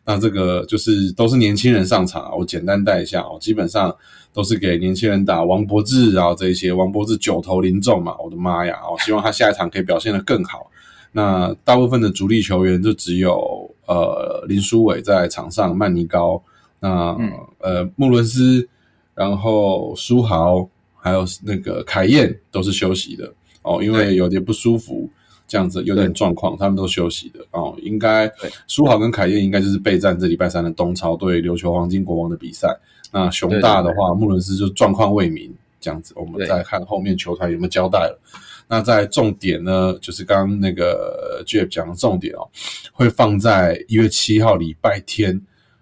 [0.06, 3.94] 那这个就是都是年轻人上场啊，我简单带一下哦，基本上
[4.32, 5.44] 都是给年轻人打。
[5.44, 8.80] 王柏志啊，这一些王柏志九投零中嘛，我的妈呀！
[8.84, 10.70] 哦，希望他下一场可以表现得更好。
[11.14, 16.44] 那大部分的主力球员就只有呃林书伟在场上，曼尼高，
[16.82, 17.16] 那
[17.60, 18.68] 呃穆伦斯，
[19.16, 25.10] 然后书豪，还有那个凯燕都是休息的哦，因为有点不舒服。
[25.46, 27.76] 这样子有点状况，他们都休息的哦。
[27.84, 28.32] 应该
[28.66, 32.76] 苏豪跟凯燕应该就是备战这礼拜三的东超对琉球黄金国王的比赛。
[33.12, 38.20] 那熊大的话，穆伦斯就状况未明，这样子我们再看后面球团有没有交代了。
[38.68, 42.50] 那在重点呢，就是刚刚那个 Jeff 讲的重点哦，
[42.92, 45.42] 会放在一月七号礼拜天，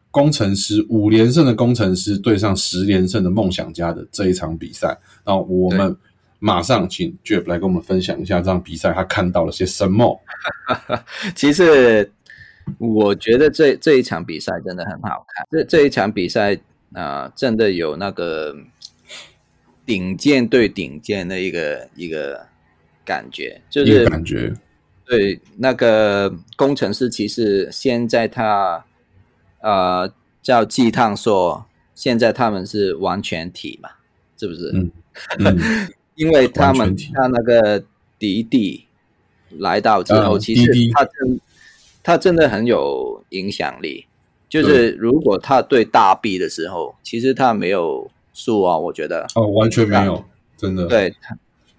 [0.10, 4.98] 工程师五连胜的工程师对上十连胜的梦想家的这一场比赛。
[5.26, 5.98] 那我们。
[6.44, 10.20] 马上请 Jeff 来跟我们分享一下这场比赛他看到了些什么。
[11.38, 12.12] 其实
[12.80, 15.46] 我觉得这这一场比赛真的很好看。
[15.52, 16.58] 这这一场比赛
[16.94, 18.56] 啊，真的有那个
[19.86, 22.48] 顶尖对顶尖的一个一个
[23.06, 24.54] 感觉，就是感觉
[25.06, 28.86] 对那个工程师，其实现在他
[29.62, 33.90] 呃叫鸡汤说，现在他们是完全体嘛，
[34.38, 34.72] 是不是？
[34.74, 34.92] 嗯
[35.40, 35.60] 嗯。
[36.16, 37.84] 因为他们他那个
[38.20, 38.86] 迪迪
[39.58, 41.40] 来到之后，其实他真
[42.04, 44.06] 他真的很有影响力。
[44.48, 50.24] 就是如果他对大 B 的时候，其实他没有输啊，我觉得哦，完全没有，
[50.58, 51.16] 真的对，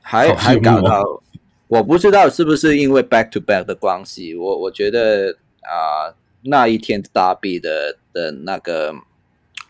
[0.03, 1.23] 还还搞到
[1.69, 6.13] 我不知道是不是因为 back to back 的关系，我我觉得啊
[6.43, 8.95] 那一天大 B 的的那个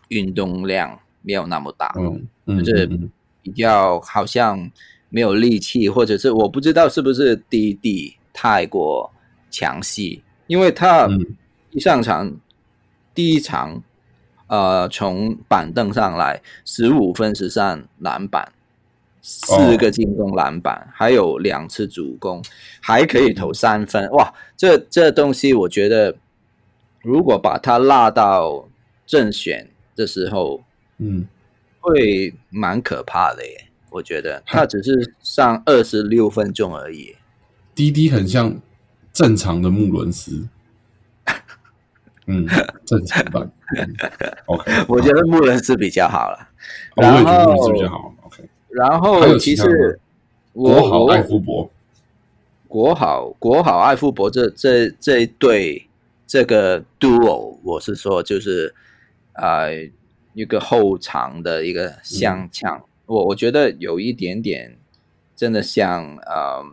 [0.09, 1.95] 运动量没有那么大，
[2.45, 2.89] 嗯，就是。
[3.45, 4.71] 比较好像
[5.09, 9.11] 没有力气，或者是我不知道是不是滴滴太过
[9.51, 10.17] 强势，
[10.47, 11.09] 因为他
[11.71, 12.33] 一上场
[13.13, 13.83] 第一场，
[14.47, 18.49] 呃，从板凳上来十五分十三篮板，
[19.23, 22.43] 四个进攻篮板，还有两次主攻，
[22.79, 24.31] 还可以投三分，哇！
[24.55, 26.15] 这这东西我觉得，
[27.01, 28.69] 如果把他拉到
[29.07, 30.61] 正选的时候，
[30.99, 31.25] 嗯。
[31.85, 37.17] 会蛮可怕的耶，我觉得他只是上二十六分钟而已。
[37.75, 38.57] 滴滴很像
[39.11, 40.47] 正常的穆伦斯，
[42.25, 42.47] 嗯，
[42.87, 43.51] 正常版。
[44.45, 46.47] OK， 我觉得穆伦斯比较好了。
[46.95, 48.15] 我也觉得穆伦斯比较好。
[48.73, 49.99] 然后其实
[50.51, 51.69] 国豪艾夫伯，
[52.67, 55.87] 国豪国豪艾夫伯这这这一对
[56.27, 58.73] 这个 duo，我是说就是
[59.33, 59.67] 啊。
[60.35, 64.75] 一个后场的一个相枪，我我觉得有一点点
[65.35, 66.65] 真的像呃，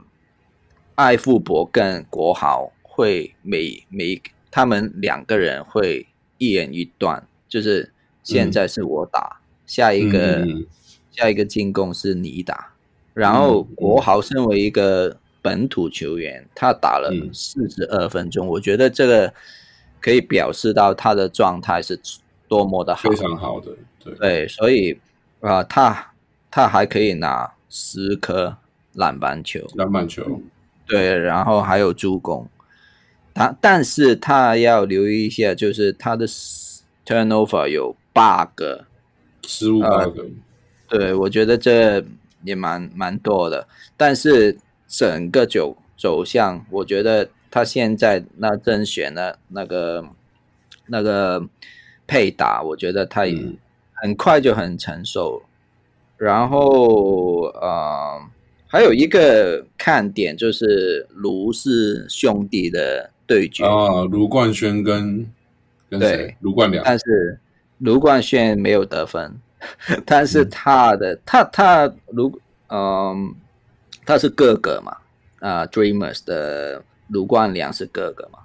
[0.95, 4.19] 艾富伯跟国豪会每每
[4.51, 6.07] 他们两个人会
[6.39, 10.47] 一人一段，就是现在是我打，下一个
[11.21, 12.73] 下一个进攻是你打，
[13.15, 19.33] 然后国豪身为一个本土球员，他打了四十二分钟，我觉得这个
[20.01, 22.01] 可以表示到他的状态是。
[22.51, 23.71] 多么的好，非常好的，
[24.03, 24.13] 对。
[24.15, 24.99] 对，所以
[25.39, 26.13] 啊，他
[26.51, 28.57] 他还可以拿十颗
[28.95, 30.43] 篮板球，篮板球，
[30.85, 32.49] 对，然后还有助攻，
[33.33, 36.27] 他但是他要留意一下，就是他的
[37.07, 38.85] turnover 有八个，
[39.47, 40.27] 失误八个，
[40.91, 42.05] 对我觉得这
[42.45, 50.05] 也蛮蛮多的，但是整个走走向，我觉得他现在那甄选的那个
[50.87, 51.49] 那个。
[52.13, 53.41] 配打，我觉得他也
[53.95, 55.41] 很快就很成熟。
[56.17, 58.21] 然后呃，
[58.67, 65.25] 还有一个看点就是卢氏兄弟的对决啊，卢冠轩跟
[65.89, 66.37] 跟谁？
[66.41, 66.83] 卢冠良。
[66.85, 67.39] 但是
[67.79, 69.39] 卢冠轩没有得分，
[70.07, 73.35] 但是他的他他卢嗯，
[74.05, 74.97] 他是哥哥嘛
[75.41, 78.39] 啊，Dreamers 的卢冠良是哥哥嘛。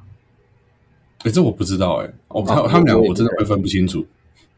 [1.23, 4.05] 哎，这我不知道哎，我他他们两个我真的会分不清楚。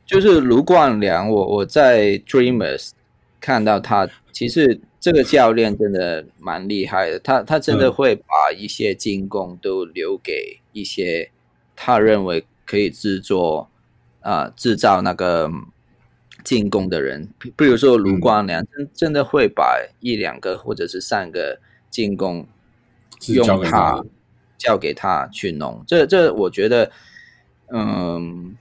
[0.05, 2.91] 就是卢冠良，我我在 Dreamers
[3.41, 11.29] 看到他，其实这个教练真的蛮厉害的，他他真的会把一些进攻都留给一些
[11.75, 13.69] 他认为可以制作
[14.21, 15.51] 啊制造那个
[16.47, 22.47] 进攻的人，比如说卢光良，真真的会把一两个或者是三个进攻
[23.27, 24.01] 用他。
[24.59, 26.91] 交给他去弄，这这我觉得，
[27.71, 28.55] 嗯，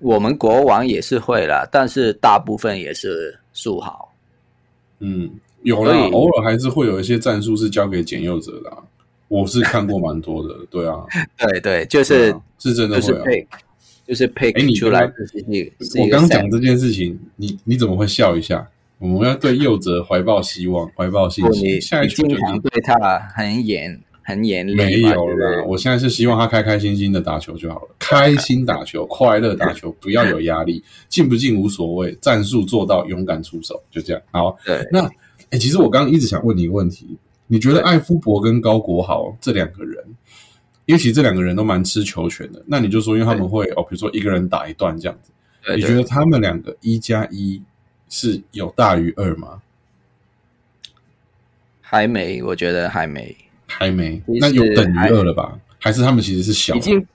[0.00, 4.14] 我们国王也是会了，但是大部分也是数好。
[4.98, 5.30] 嗯，
[5.62, 8.70] 有了，偶尔还是会有一些战术是交给简佑者的。
[9.28, 11.06] 我是看过蛮多的，对啊，
[11.38, 13.46] 对对，就是是真的会，就是
[14.28, 15.02] 配出来。
[15.98, 18.68] 我刚讲这件事情，你你怎么会笑一下？
[18.98, 21.80] 我们要对佑哲怀抱希望，怀抱信心。
[21.80, 24.00] 下一经常对他很严。
[24.28, 25.64] 很严厉，没有啦。
[25.66, 34.20] 我现在是希望他开开心心的打球就好了，开心打球，快乐打球，不要有压力，进不进无所谓，战术做到，勇敢出手，就这样。
[34.30, 34.86] 好，对。
[34.92, 35.00] 那，
[35.48, 37.16] 哎，其实我刚刚一直想问你一个问题，
[37.46, 40.04] 你觉得艾夫伯跟高国豪这两个人，
[40.88, 45.30] 因为其实这两个人都蛮吃球权的，那你就说，因为他们会哦，比如说一个人打一段这样子，
[45.76, 47.62] 你觉得他们两个一加一
[48.08, 49.60] 是有大于二吗？
[51.82, 53.36] 还没，我觉得还没。
[53.66, 55.60] 还没，那有等于二了吧？
[55.78, 56.74] 还是他们其实是小？
[56.74, 57.06] 已经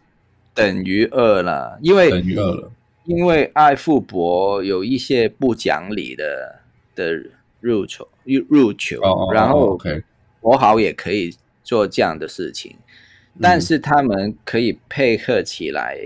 [0.54, 2.72] 等于二了，因为等于二了。
[3.06, 6.60] 因为艾富博有一些不讲理的
[6.94, 7.24] 的
[7.60, 9.02] 入球入入球，
[9.34, 9.76] 然后
[10.40, 12.76] 国豪也可以做这样的事情，
[13.42, 15.98] 但是他们可以配合起来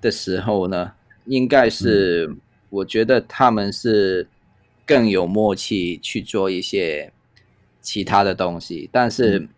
[0.00, 0.92] 的时候呢，
[1.26, 2.34] 应该是
[2.68, 4.26] 我觉得他们是
[4.84, 7.12] 更有默契去做一些
[7.80, 9.48] 其他的东西，但是。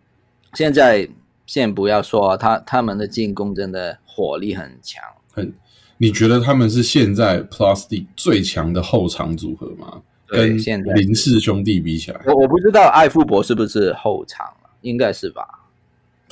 [0.55, 1.09] 现在
[1.47, 5.51] 先不要说他他们的进攻真的火力很强，很
[5.97, 9.99] 你觉得他们是现在 Plus 最强的后场组合吗？
[10.27, 10.55] 跟
[10.95, 14.45] 林氏兄弟比起来，我我不知道艾富博是不是后场
[14.81, 15.43] 应该是吧？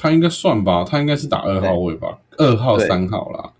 [0.01, 3.51] 他应该算吧，他应该是打二号位吧，二号三号啦。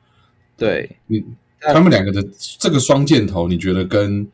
[0.58, 1.24] 对，你
[1.60, 2.28] 他们两个的
[2.58, 4.28] 这个双箭头，你觉得跟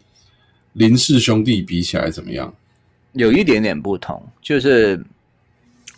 [0.73, 2.53] 林氏兄弟比起来怎么样？
[3.11, 5.03] 有一点点不同，就是。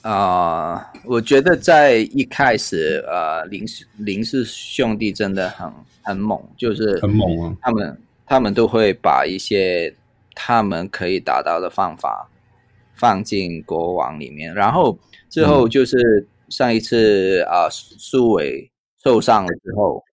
[0.01, 5.69] 啊，我觉得在一开始，呃，林氏林氏兄弟真的很
[6.01, 7.57] 很猛，就是很猛啊。
[7.61, 9.93] 他们他们都会把一些
[10.33, 12.29] 他们可以达到的方法
[12.95, 14.97] 放进国王里面，然后
[15.29, 18.71] 之后就是上一次啊，苏伟
[19.03, 20.03] 受伤了之后，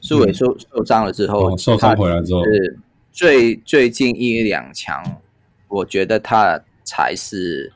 [0.00, 2.78] 苏伟受受伤了之后，受伤回来之后，是
[3.10, 5.20] 最最近一两强，
[5.68, 7.72] 我觉得他才是。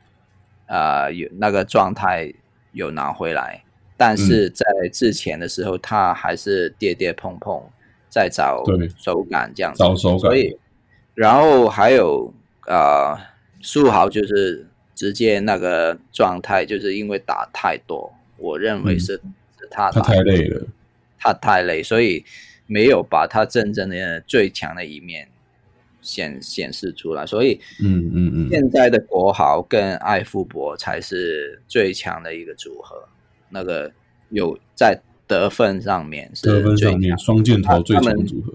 [0.68, 2.34] 啊，有那个状态
[2.72, 3.62] 有拿回来，
[3.96, 7.62] 但是在之前的时候，他还是跌跌碰碰，
[8.08, 8.64] 在找
[8.98, 9.78] 手感这样子。
[9.78, 10.18] 找手感。
[10.18, 10.58] 所以，
[11.14, 13.16] 然后还有啊，
[13.60, 19.12] 苏豪就是直接那个状态，就是因为打太多，我认为是
[19.60, 20.66] 是他他太累了，
[21.16, 22.24] 他太累，所以
[22.66, 25.28] 没有把他真正的最强的一面。
[26.02, 33.08] 显显示出来，所以，嗯嗯嗯，现在的国豪跟艾富博才是最强的一个组合。
[33.48, 33.90] 那个
[34.30, 38.52] 有在得分上面，得分上面双箭头最强组合。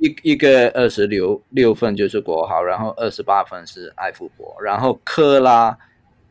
[0.00, 5.78] 一一个二十六六分就是国豪，然后二十八分是艾富博，然后克拉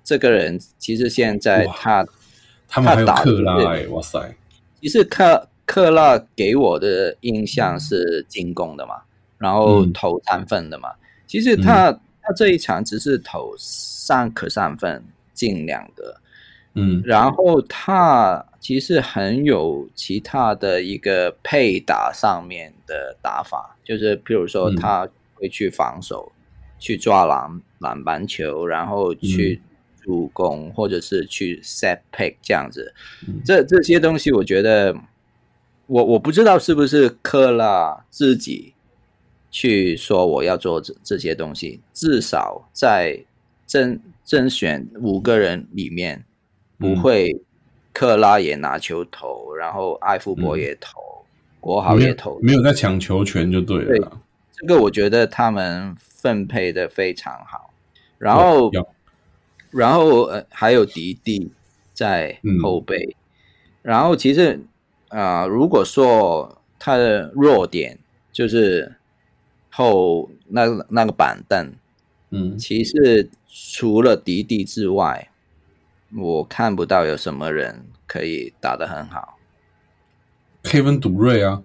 [0.04, 2.06] 这个人其实现在他
[2.68, 4.36] 他们还有克拉哎，哇塞！
[4.82, 8.96] 其实克克拉给我的印象是进攻的嘛。
[9.40, 10.90] 然后投三分的嘛，
[11.26, 11.90] 其实他
[12.22, 15.02] 他这一场只是投三颗三分
[15.34, 16.14] 进两个，
[16.80, 26.32] 嗯，然后他其实很有其他的一个配打上面的打法，就是譬如说他会去防守，
[26.78, 29.62] 去抓篮篮板球，然后去
[30.02, 32.94] 助攻或者是去 set pick 这样子，
[33.44, 34.96] 这这些东西我觉得
[35.88, 38.74] 我我不知道是不是克拉自己。
[39.52, 43.26] 去说我要做这这些东西，至少在
[43.66, 46.24] 甄甄选五个人里面，
[46.80, 47.30] 不会
[47.94, 51.00] 克拉也拿球投，然后艾夫伯也投，
[51.60, 54.20] 国豪也投，没有在抢球权就对了。
[54.54, 57.72] 这个我觉得他们分配的非常好。
[58.18, 58.72] 然后，
[59.70, 61.52] 然后呃还有迪迪
[61.94, 63.16] 在后背。
[63.84, 64.60] 然后其实
[65.10, 68.00] 啊，如果说他的弱点
[68.32, 68.96] 就是。
[69.72, 71.72] 后那那个板凳，
[72.32, 75.29] 嗯，其实除了迪迪之外，
[76.16, 79.38] 我看不到有什么人可以打得很好。
[80.64, 81.62] Kevin 杜瑞 啊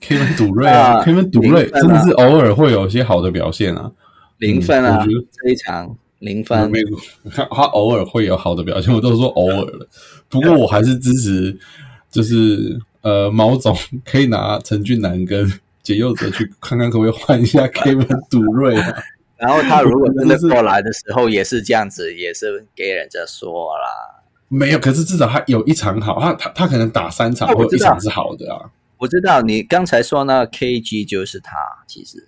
[0.00, 3.90] ，Kevin 杜瑞啊，Kevin 杜瑞真的是偶尔会有一些好的表现啊，
[4.38, 6.70] 零分啊，这一场零分。
[6.70, 6.80] 没
[7.30, 9.88] 他他偶尔会有好的表现，我都说偶尔了。
[10.28, 11.58] 不过我还是支持，
[12.10, 15.50] 就是呃，毛总可以拿陈俊南跟。
[15.80, 18.94] 解忧者去看看可不可以换一下 Kevin 杜瑞啊？
[19.38, 24.22] 然后他如果真的 过来的时候也是这样子，也是给人家说啦。
[24.48, 28.70] 没有，可是至少他有一场好，他他他可能打三场或一场是好的啊。
[28.98, 32.26] 我知道你刚才说那 KG 就是他，其实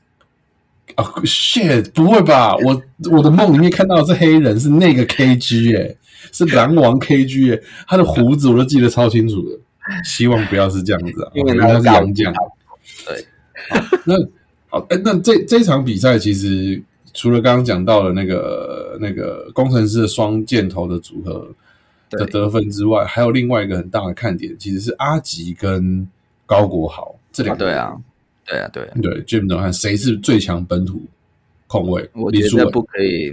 [0.95, 2.55] 啊，shit，不会吧？
[2.65, 5.97] 我我的梦里面看到的是黑人，是那个 KG 哎，
[6.31, 9.59] 是狼王 KG 哎，他的胡子我都记得超清楚的。
[10.05, 12.33] 希望不要是这样子啊， 因为他是洋将。
[13.07, 13.27] 对，
[14.05, 14.15] 那
[14.69, 16.81] 好，哎，那这这场比赛其实
[17.13, 21.49] 除了刚刚讲到的那个那个工程师的双箭头的组合
[22.11, 26.07] 的得分之外，还有另外一个很大的看点，其实是阿吉跟
[26.47, 27.65] 高国豪这两个。
[27.65, 28.01] 对啊，
[28.47, 31.03] 对啊，对对，Jim 怎看谁是最强本土
[31.67, 32.09] 控卫？
[32.15, 33.33] 我觉得不可以，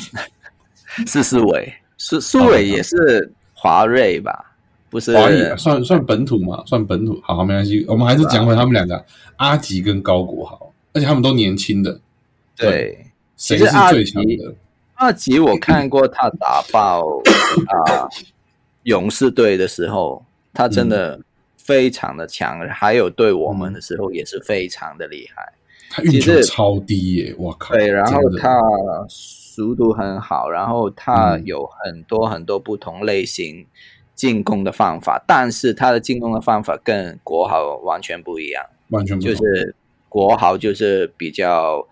[1.06, 4.56] 是苏伟，苏苏伟也是华瑞吧？
[4.90, 6.62] 不是华裔，算算本土嘛？
[6.66, 7.84] 算本土，好，没关系。
[7.86, 9.04] 我们还是讲回他们两个，
[9.36, 12.00] 阿吉跟高国豪，而且他们都年轻的。
[12.58, 13.06] 对，
[13.36, 14.54] 谁是最强的？
[14.94, 17.02] 阿吉，我看过他打爆
[17.66, 18.08] 啊
[18.82, 21.20] 勇士队的时候，他真的
[21.56, 22.60] 非常的强。
[22.68, 25.52] 还有对我们的时候也是非常的厉害。
[25.90, 27.34] 他运球超低耶！
[27.38, 27.74] 我靠。
[27.74, 28.60] 对，然后他
[29.08, 33.66] 速度很好，然后他有很多很多不同类型。
[34.18, 39.76] 进攻的方法，但是他的进攻的方法跟国豪完全不一样，完全就是
[40.08, 41.86] 国豪就是比较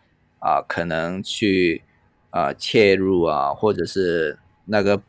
[0.46, 1.82] 啊，可能去
[2.30, 5.02] 啊切入啊，或者是那个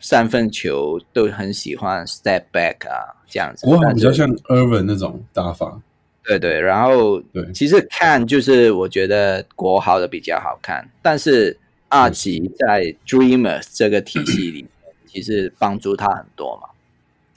[0.00, 3.64] 三分球都很喜欢 step back 啊这样子。
[3.64, 5.80] 国豪比较像 Irvin 那种打法，
[6.24, 6.60] 对对。
[6.60, 11.56] 然后对，其实看就是我觉得国豪的比较好看，但是
[11.88, 14.66] 阿吉在 Dreamers 这个体系里。
[15.14, 16.70] 其实帮助他很多嘛，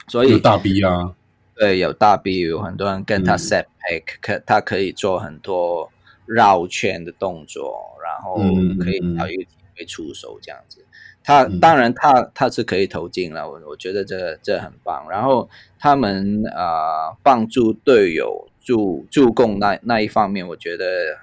[0.08, 1.12] 所以有大 B 啊，
[1.56, 5.92] 对，有大 B，有很多人跟他 set back，可他可以做很多
[6.26, 8.36] 绕圈的动作，然后
[8.82, 10.84] 可以找一个机会出手这样子。
[11.22, 15.06] 他当然他他是可以投进了，我我觉得这这很棒。
[15.10, 15.48] 然后
[15.78, 21.18] 他们啊帮助队友助助攻那那一方面，我觉得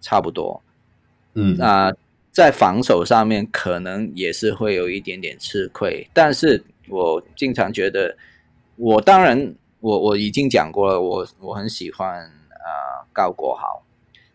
[0.00, 0.62] 差不多。
[1.34, 1.92] 嗯啊。
[2.32, 8.16] 在防守上面可能也是会有一点点吃亏，但是我经常觉得，
[8.76, 13.82] 我当然我我已经讲过了，我我很喜欢啊高国豪，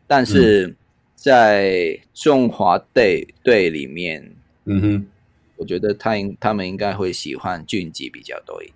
[0.08, 0.74] 但是
[1.16, 4.34] 在中华队队里面，
[4.66, 5.05] 嗯哼，
[5.58, 8.76] 我觉得他应他们应该会喜欢俊吉比较多一点。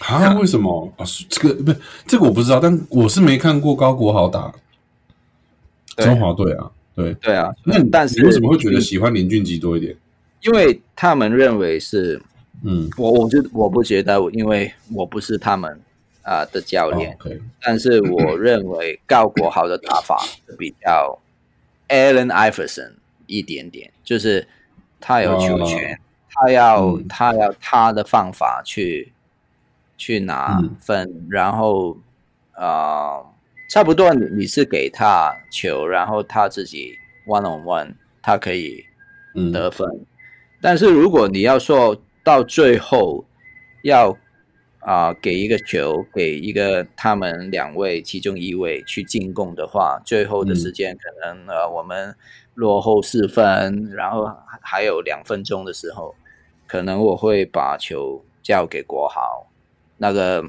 [0.00, 0.38] 啊？
[0.38, 1.04] 为什么啊？
[1.28, 4.52] 这个不是这个我不知道，但我是没看过高国豪打
[5.96, 6.70] 中华队啊。
[6.94, 9.96] 对对啊，那但是你为什么会觉得喜欢林俊杰多一点？
[10.42, 12.20] 因为他们认为是，
[12.64, 15.80] 嗯，我我就我不觉得，因为我不是他们
[16.28, 17.16] 啊的教练，
[17.62, 20.22] 但是我认为高国豪的打法
[20.58, 21.18] 比较
[21.88, 22.92] Allen Iverson
[23.26, 24.46] 一点点，就是
[25.00, 25.98] 他有球权，
[26.30, 29.12] 他要他要他的方法去
[29.96, 31.96] 去拿分，然后
[32.52, 33.22] 啊。
[33.70, 36.94] 差不多，你你是给他球，然后他自己
[37.26, 38.82] one on one，他可以
[39.52, 39.86] 得分。
[40.62, 43.26] 但是如果你要说到最后
[43.82, 44.16] 要
[44.88, 52.14] 啊给一个球给一个他们两位其中一位去进攻的话，最后的时间可能呃我们
[52.54, 54.26] 落后四分，然后
[54.62, 56.14] 还有两分钟的时候，
[56.66, 59.46] 可能我会把球交给国豪，
[59.98, 60.42] 那个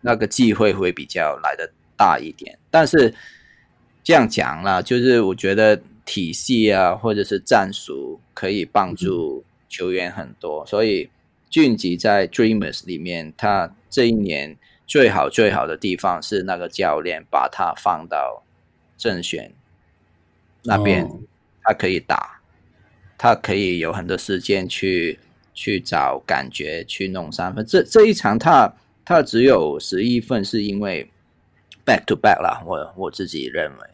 [0.00, 1.70] 那个机会会比较来的。
[1.96, 3.14] 大一点，但是
[4.02, 10.66] 这样讲了，就是我觉得体系啊，或者是战术可以帮助球员很多。
[10.66, 11.08] 所以
[11.54, 14.56] 俊吉在 Dreamers 里面，他这一年
[14.88, 18.42] 最好最好的地方是那个教练把他放到
[18.98, 19.52] 正选
[20.64, 21.08] 那边，
[21.62, 22.40] 他可以打，
[23.16, 25.20] 他可以有很多时间去
[25.54, 27.64] 去找感觉去弄三分。
[27.64, 28.74] 这这一场他
[29.04, 31.08] 他只有十一分，是因为。
[31.86, 33.86] Back to back 啦，我我自己认为，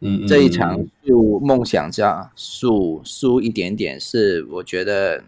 [0.00, 5.22] 嗯，这一场就梦想家输输一点点是我觉得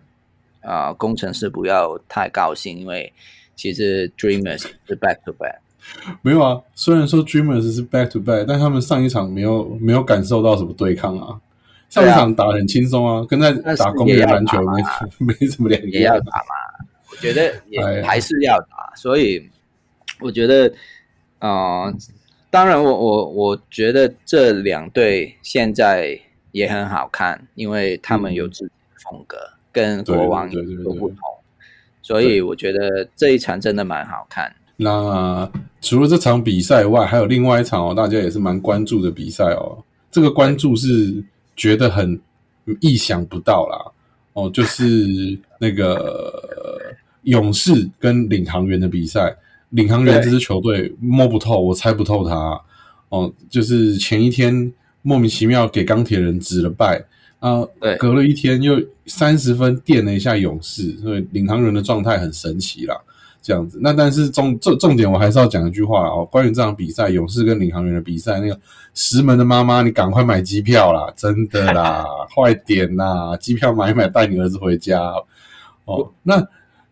[0.65, 3.12] 啊，工程师不要太高兴，因为
[3.55, 5.59] 其实 Dreamers 是 Back to back，
[6.23, 11.41] 没有啊，虽然说 Dreamers 是 Back to back，但他们上一场没有没有感受到什么对抗啊，
[11.89, 14.59] 上一场打很轻松啊，跟在打公园篮球
[15.19, 19.49] 没 没什么两样，也要打嘛，我觉得也还是要打，所以
[20.21, 20.73] 我觉得。
[21.41, 21.93] 啊，
[22.51, 26.19] 当然，我我我觉得这两队现在
[26.53, 29.37] 也很好看，因为他们有自己的风格，
[29.75, 30.62] 跟国王有
[30.95, 31.18] 不同，
[32.01, 34.51] 所以我觉得这一场真的蛮好看。
[34.77, 35.51] 那
[35.81, 39.77] 除了这场比赛外，还有另外一场哦，大家也是蛮关注的比赛哦。
[40.11, 41.22] 这个关注是
[41.57, 42.18] 觉得很
[42.81, 43.93] 意想不到啦，
[44.33, 46.81] 哦，就是那个
[47.22, 49.37] 勇士跟领航员的比赛。
[49.70, 52.61] 领航员这支球队摸不透，我猜不透他哦。
[53.09, 54.72] 哦，就是前一天
[55.03, 57.05] 莫名其妙给钢铁人指了败
[57.47, 57.61] 啊，
[57.99, 62.97] 隔了一天又三十分垫了一下勇士，所以领航员的状态很神奇啦。
[63.43, 68.59] 这样子，那但是重重重点我还是要讲一句话哦，关于这场比赛，勇士跟领航员的比赛，那个
[68.95, 74.99] 石门的妈妈，你赶快买机票啦，真的啦， 快点啦，机票买一买，带你儿子回家
[75.85, 76.11] 哦。
[76.23, 76.43] 那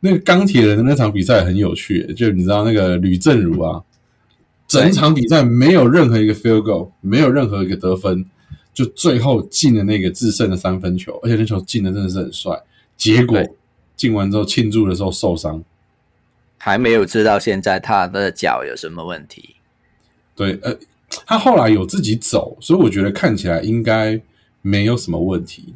[0.01, 3.81] 那个钢铁人的那场比赛很有趣，就你知道那个吕正如啊，
[4.69, 8.27] 整场比赛没有任何一个 field goal，没有任何一个得分，
[8.73, 12.61] 就最后进了那个制胜的三分球，而且那球进的真的是很帅，
[12.97, 13.39] 结果
[13.97, 15.63] 进完之后庆祝的时候受伤。
[16.59, 19.57] 还没有知道现在他的脚有什么问题。
[20.35, 20.77] 对，呃，
[21.27, 24.21] 他后来有自己走，所以我觉得看起来应该
[24.61, 25.75] 没有什么问题。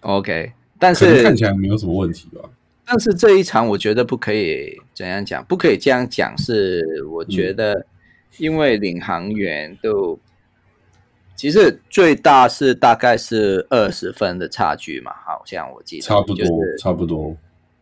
[0.00, 2.48] OK，但是看起来没有什么问题吧？
[2.84, 6.38] 但是这一场我觉得不可以怎样讲，不可以这样讲。
[6.38, 7.84] 是我觉得，
[8.38, 10.16] 因为领航员都
[11.36, 16.46] 其实最大是大概是二十分的差距嘛，好像我记得差不多，
[16.80, 17.36] 差不多。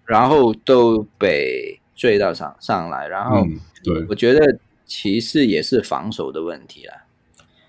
[0.05, 1.81] 然后都被。
[1.97, 3.47] 追到上上来，然后
[3.85, 7.05] 对，我觉得骑士也是防守的问题啦。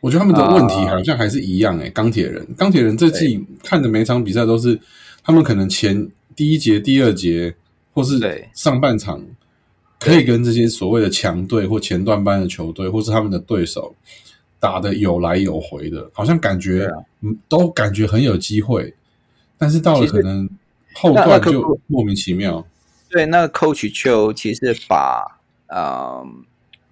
[0.01, 4.79] 我觉得他们的问题好像还是一样哎，钢铁人，钢铁人这季看的每场比赛都是
[5.23, 7.53] 他们可能前第一节、第二节
[7.93, 8.19] 或是
[8.55, 9.23] 上半场
[9.99, 13.93] 可以跟这些所谓的强队或前段班的球队或是他们的对手
[14.66, 16.89] 打的有来有回的，好像感觉
[17.22, 18.91] 嗯都感觉很有机会，
[19.59, 20.49] 但是到了可能
[20.95, 22.66] 后段就莫名其妙。
[23.07, 26.26] 对，那个 Coach 秋其实把呃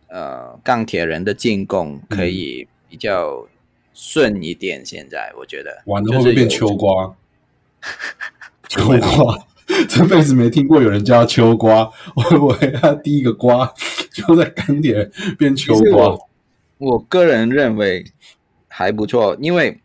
[0.07, 3.47] 呃钢铁人的进攻可以比较
[3.91, 4.85] 顺一点。
[4.85, 7.15] 现在我觉得，玩了会不会变秋瓜？
[8.69, 9.47] 秋瓜，
[9.89, 11.89] 这辈子没听过有人叫秋瓜。
[12.15, 13.73] 我以为他第一个瓜
[14.11, 15.09] 就在钢铁
[15.39, 16.15] 变秋瓜。
[16.85, 18.05] 我个人认为
[18.67, 19.79] 还不错，因为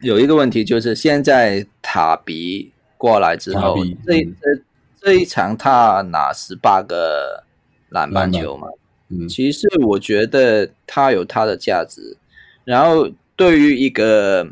[0.00, 3.76] 有一个问题就是现在塔比过来之后，
[4.06, 4.62] 这这。
[5.02, 7.42] 这一场他拿十八个
[7.88, 8.68] 篮板球嘛，
[9.08, 12.18] 嗯，其实我觉得他有他的价值。
[12.64, 14.46] 然后对于一个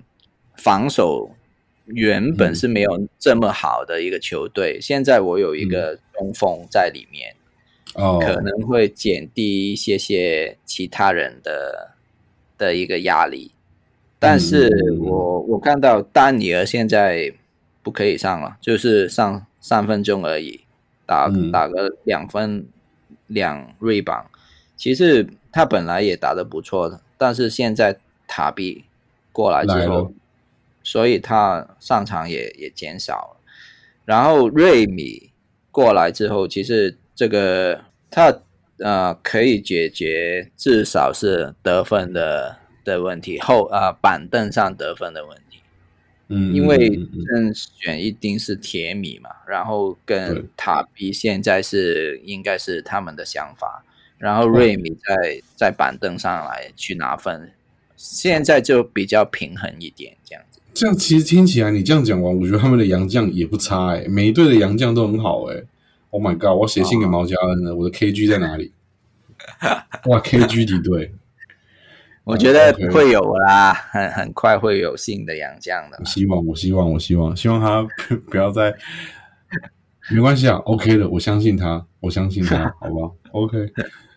[0.56, 1.30] 防守
[1.84, 7.36] 原本是没有这么好的一个球队，现在我有一个中锋在里面，
[7.98, 11.90] 哦，可能会减低一些些其他人的
[12.56, 13.52] 的一个压力。
[14.18, 14.70] 但是
[15.00, 17.32] 我我看到丹尼尔现在
[17.82, 19.44] 不可以上了，就是上。
[19.60, 20.60] 三分钟而已，
[21.04, 22.64] 打打个两分
[23.26, 24.30] 两瑞榜，
[24.76, 28.84] 其实他本来也打得不错的，但是现在塔比
[29.32, 30.12] 过来之后，
[30.82, 33.40] 所以他上场也也减少了。
[34.04, 35.30] 然后瑞米
[35.72, 38.40] 过来之后，其实这个他
[38.78, 45.58] 呃可以解决至少是得分的的问题，后啊板凳上得分的问题。
[46.30, 46.90] 嗯，因为
[47.26, 53.82] 正选一定是铁米嘛，然后跟塔比现在是应该是他们的想法，
[54.18, 57.50] 然后瑞米在在板凳上来去拿分，
[57.96, 60.60] 现在就比较平衡一点这样子。
[60.74, 65.56] 这样其实听起来你这样讲完，我觉得他们的洋将也不差哎，每一队的洋将都很好哎。
[66.10, 66.56] Oh my god！
[66.58, 68.72] 我写信给毛家恩了，我的 KG 在哪里？
[70.06, 71.14] 哇，KG 敌对。
[72.24, 75.96] 我觉得会有啦，很很快会有新的杨将的。
[75.98, 77.86] 我希望，我希望，我希望，希望他
[78.30, 78.74] 不要再
[80.12, 83.58] 没关系啊，OK 的，我相信他，我相信他， 好吧？OK。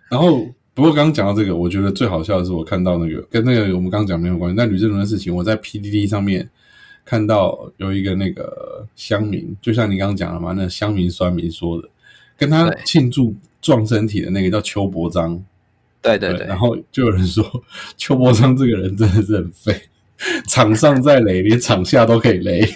[0.10, 6.50] 然后，不过刚刚讲到这个，我觉得最好笑的是，我看到那个跟那个我们刚刚讲没有关系，但吕振伦的事情，我在 PDD 上面
[7.12, 11.90] 看到有一个那个乡民，就像你刚刚讲的嘛，那乡民酸民说的，
[12.38, 15.44] 跟他庆祝撞身体的那个叫邱伯章。
[16.02, 17.44] 对对对，然后就有人说
[17.98, 19.82] 邱伯章这个人真的是很废，
[20.48, 22.62] 场上再雷，连场下都可以雷。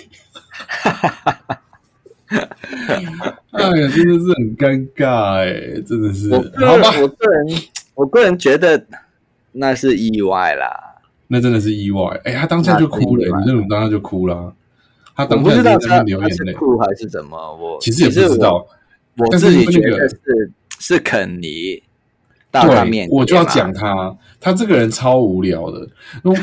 [3.51, 6.29] 哎呀，真的是很尴尬哎，真的是。
[6.33, 6.41] 好
[6.83, 7.61] 吧，我个人
[7.93, 8.85] 我个人觉得
[9.53, 10.94] 那是意外啦，
[11.27, 12.19] 那真的是意外。
[12.23, 14.53] 哎，他当下就哭了，李正儒当下就哭了。
[15.15, 17.37] 他当下在那流眼泪，哭还是怎么？
[17.55, 18.65] 我其实也不知道，
[19.17, 20.17] 我自己觉得是
[20.79, 21.81] 是肯尼。
[22.51, 25.79] 对，我就要讲他，他这个人超无聊的。
[26.23, 26.41] 然后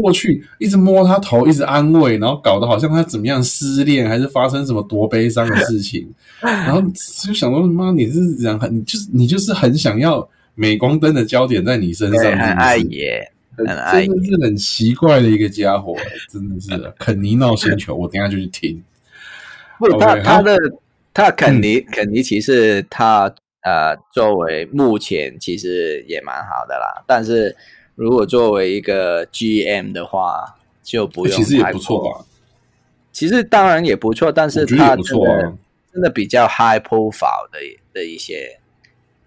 [0.00, 6.12] 过去一直摸他头，一直安慰，然后搞得好像他怎么样失恋，还是发生什么多悲伤的事情。
[6.40, 15.94] 然后就想说，妈，你是想很，你就是你就是很想要镁光灯的焦点在你身上，很爱耶，真的是很奇怪的一个家伙，
[16.30, 18.82] 真的是肯尼闹星球，我等下就去听。
[19.78, 20.56] 不，他他的
[21.12, 23.34] 他肯尼肯尼其实他。
[23.66, 27.56] 呃，作为目前其实也蛮好的啦，但是
[27.94, 30.44] 如果作为一个 GM 的话，
[30.82, 31.34] 就不用。
[31.34, 32.26] 其实也不错吧？
[33.10, 35.54] 其实当然也不错，但是他真的
[35.90, 37.58] 真的比较 high profile 的
[37.94, 38.60] 的一些，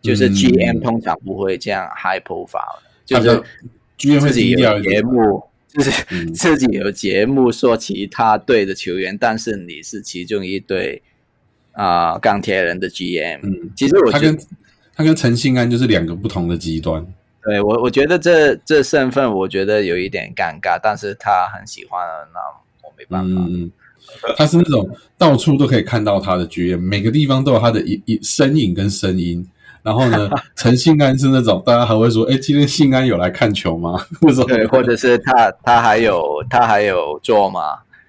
[0.04, 3.42] 就是 GM 通常不会这样 high profile，就是
[3.98, 5.44] GM 自己有节目，
[5.74, 11.02] 就是自己有节目说其他队的球员，但是你是其中一队
[11.74, 13.40] 啊钢铁人的 GM。
[13.44, 14.38] 嗯，其实我觉得
[14.96, 17.06] 他跟陈信安就是两个不同的极端。
[17.44, 22.40] 对我，我觉得这这身份，我觉得有一点尴尬，但是他很喜欢，那
[22.88, 23.42] 我没办法。
[23.42, 23.72] 嗯嗯，
[24.36, 29.48] 他是那种到处都可以看到他的剧院，每个地方都有他的一一身影跟声音。
[29.88, 33.98] 然后呢， 陈信安是那种大家还会说，哎，今天信安有来看球吗？
[34.46, 37.62] 对，或者是他他还有他还有做吗？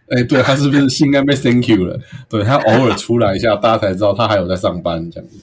[0.08, 1.96] 哎，对他是不是信安被 thank you 了？
[2.28, 5.38] 对他偶尔出来一下，大家才知道他还有在上班这样子。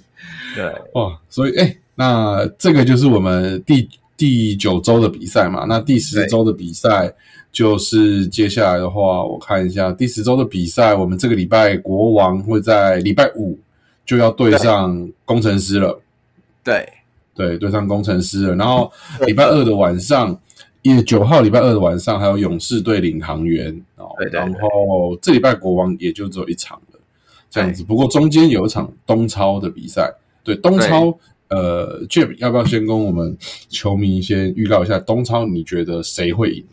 [0.56, 1.76] 对，哇，所以哎。
[1.98, 5.64] 那这个就是我们第第九周的比赛嘛？
[5.66, 7.10] 那第十周的比赛
[7.54, 13.58] 就是接下来的话，我看一下第十周的比赛，我们这个礼拜国王会在礼拜五
[14.06, 15.98] 就要对上工程师了。
[16.66, 16.86] 对
[17.34, 18.56] 对，对上工程师了。
[18.56, 18.92] 然后
[19.26, 20.38] 礼拜二的晚上，
[20.82, 24.10] 也九号礼拜二的晚上还有勇士对领航员哦。
[24.32, 27.00] 然后这礼拜国王也就只有一场了，
[27.50, 27.84] 这样子。
[27.84, 30.14] 不过中间有一场东超的比赛，
[30.44, 31.18] 对东超。
[31.48, 33.38] 呃，Jim，要不要先跟我们
[33.70, 35.46] 球迷先预告一下东超？
[35.46, 36.66] 你觉得谁会赢？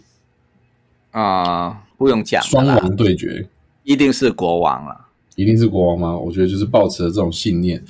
[1.11, 3.47] 啊，不用讲，双王对决，
[3.84, 5.09] 一定是国王了。
[5.36, 6.16] 一定是国王吗？
[6.16, 7.84] 我觉得就是抱持了这种信念。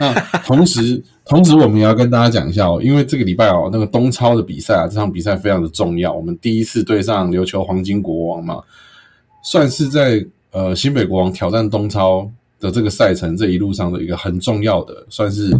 [0.00, 0.12] 那
[0.44, 6.12] 同时，同时我们也要跟大家讲一下哦，因为这个礼拜哦，那个东超的比赛啊，这场比赛非常的重要。
[6.12, 8.62] 我们第一次对上琉球黄金国王嘛，
[9.42, 12.30] 算是在呃新北国王挑战东超
[12.60, 15.52] 的这个赛程这一路上的一个很重要的，算是。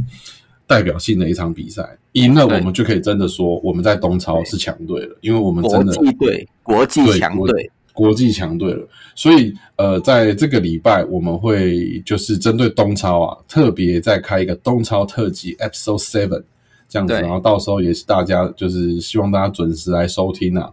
[0.69, 8.87] 代表性的一场比赛，赢了我们就可以真的说我们在东超是强队了，因为我们真的国际队、国际强队、国际强队了。
[9.17, 16.45] 所以，呃，在这个礼拜我们会就是针对东超啊，特别再开一个东超特辑 Episode Seven
[16.89, 20.71] 这样子，然后到时候也是大家就是希望大家准时来收听啊。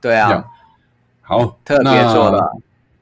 [0.00, 0.44] 对啊，
[1.20, 2.40] 好，特别做的。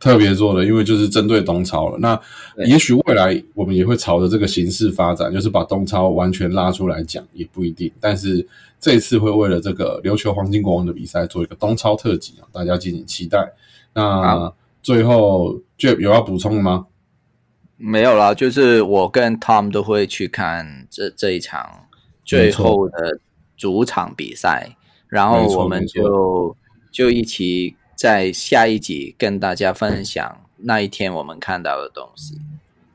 [0.04, 1.96] 特别做的，因为就是针对东超了。
[1.98, 2.20] 那
[2.66, 7.90] 也许未来我们也会朝着这个形式发展，就是把东超完全拉出来讲，也不一定。
[8.02, 8.46] 但是
[8.78, 13.50] 这一次会为了这个琉球黄金国王的比赛做一个东超特辑啊，大家敬请期待。
[13.94, 14.52] 那
[14.82, 16.84] 最后就有要补充的吗？
[17.78, 21.86] 没有啦，就是我跟 Tom 都会去看这这一场
[22.26, 23.18] 最后的
[23.56, 24.76] 主场比赛，
[25.08, 26.54] 然后我们就
[26.92, 27.76] 就一起。
[28.04, 32.38] 在下一集跟大家分享那一天我们看到的东西。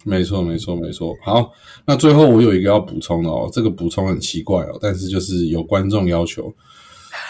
[0.04, 1.18] 没错，没错，没错。
[1.24, 1.52] 好，
[1.84, 6.54] 那最后我有一个要补充的哦，这个补充很奇怪哦，但是就是有观众要求，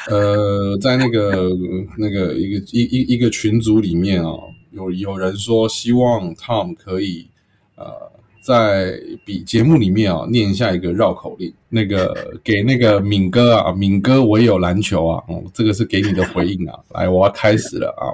[0.09, 1.51] 呃，在那个
[1.97, 4.29] 那个一个一一一个群组里面啊，
[4.71, 7.29] 有有人说希望 Tom 可以
[7.77, 8.08] 呃。
[8.49, 18.09] 在比节目里面啊，念一下一个绕口令，那个 给那个敏哥啊，敏哥我也有篮球啊，哦，这个是给你的回应啊， 来，我要开始了啊，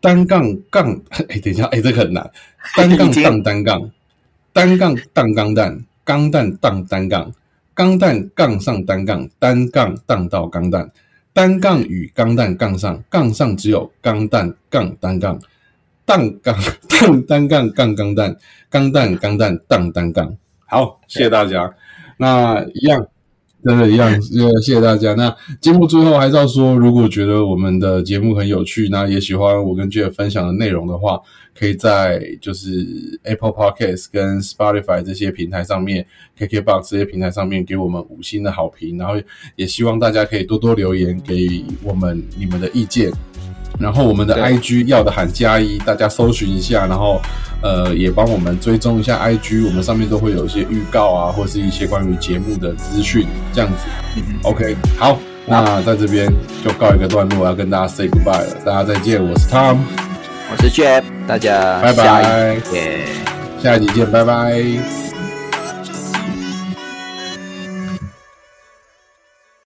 [0.00, 0.90] 单杠杠，
[1.30, 2.28] 哎，等一下，哎，这个很难，
[2.76, 3.90] 单杠杠单杠，
[4.52, 7.32] 单杠荡钢蛋，钢蛋荡单杠，
[7.74, 10.90] 钢蛋杠上单杠，单杠荡到钢蛋，
[11.32, 15.38] 单杠与钢蛋杠上，杠上只有钢蛋杠单杠。
[16.08, 16.56] 荡杠
[16.88, 18.34] 荡单杠杠钢蛋，
[18.70, 20.34] 钢蛋钢蛋荡单杠。
[20.66, 21.70] 好，谢谢大家。
[22.16, 23.06] 那一样，
[23.62, 24.22] 真的，一样，
[24.62, 25.12] 谢谢大家。
[25.14, 31.20] 那节目最后还是要说，如果觉得我们的节目很有趣，那也喜欢我跟 Jeff 分享的内容的话，
[31.54, 36.06] 可以在就是 Apple Podcast 跟 Spotify 这些平台上面
[36.38, 38.96] ，KKBox 这些平台上面给我们五星的好评。
[38.96, 39.14] 然后
[39.56, 43.12] 也希望大家可以多多留言给我们你们的意见。
[43.78, 47.20] 然后我们的 IG 要的喊加一，大家搜寻一下，然后
[47.62, 54.20] 呃也帮我们追踪一下 IG，我们上面都会有一些预告啊，或是一些关于节目的资讯，这样子。
[54.42, 56.28] OK，好，那在这边
[56.64, 59.78] 就告一个段落，要跟大家 say goodbye 了，大家再见，我是 Tom，
[60.50, 63.04] 我是 Jeff，大家拜拜，耶，
[63.62, 65.17] 下一集见，拜拜。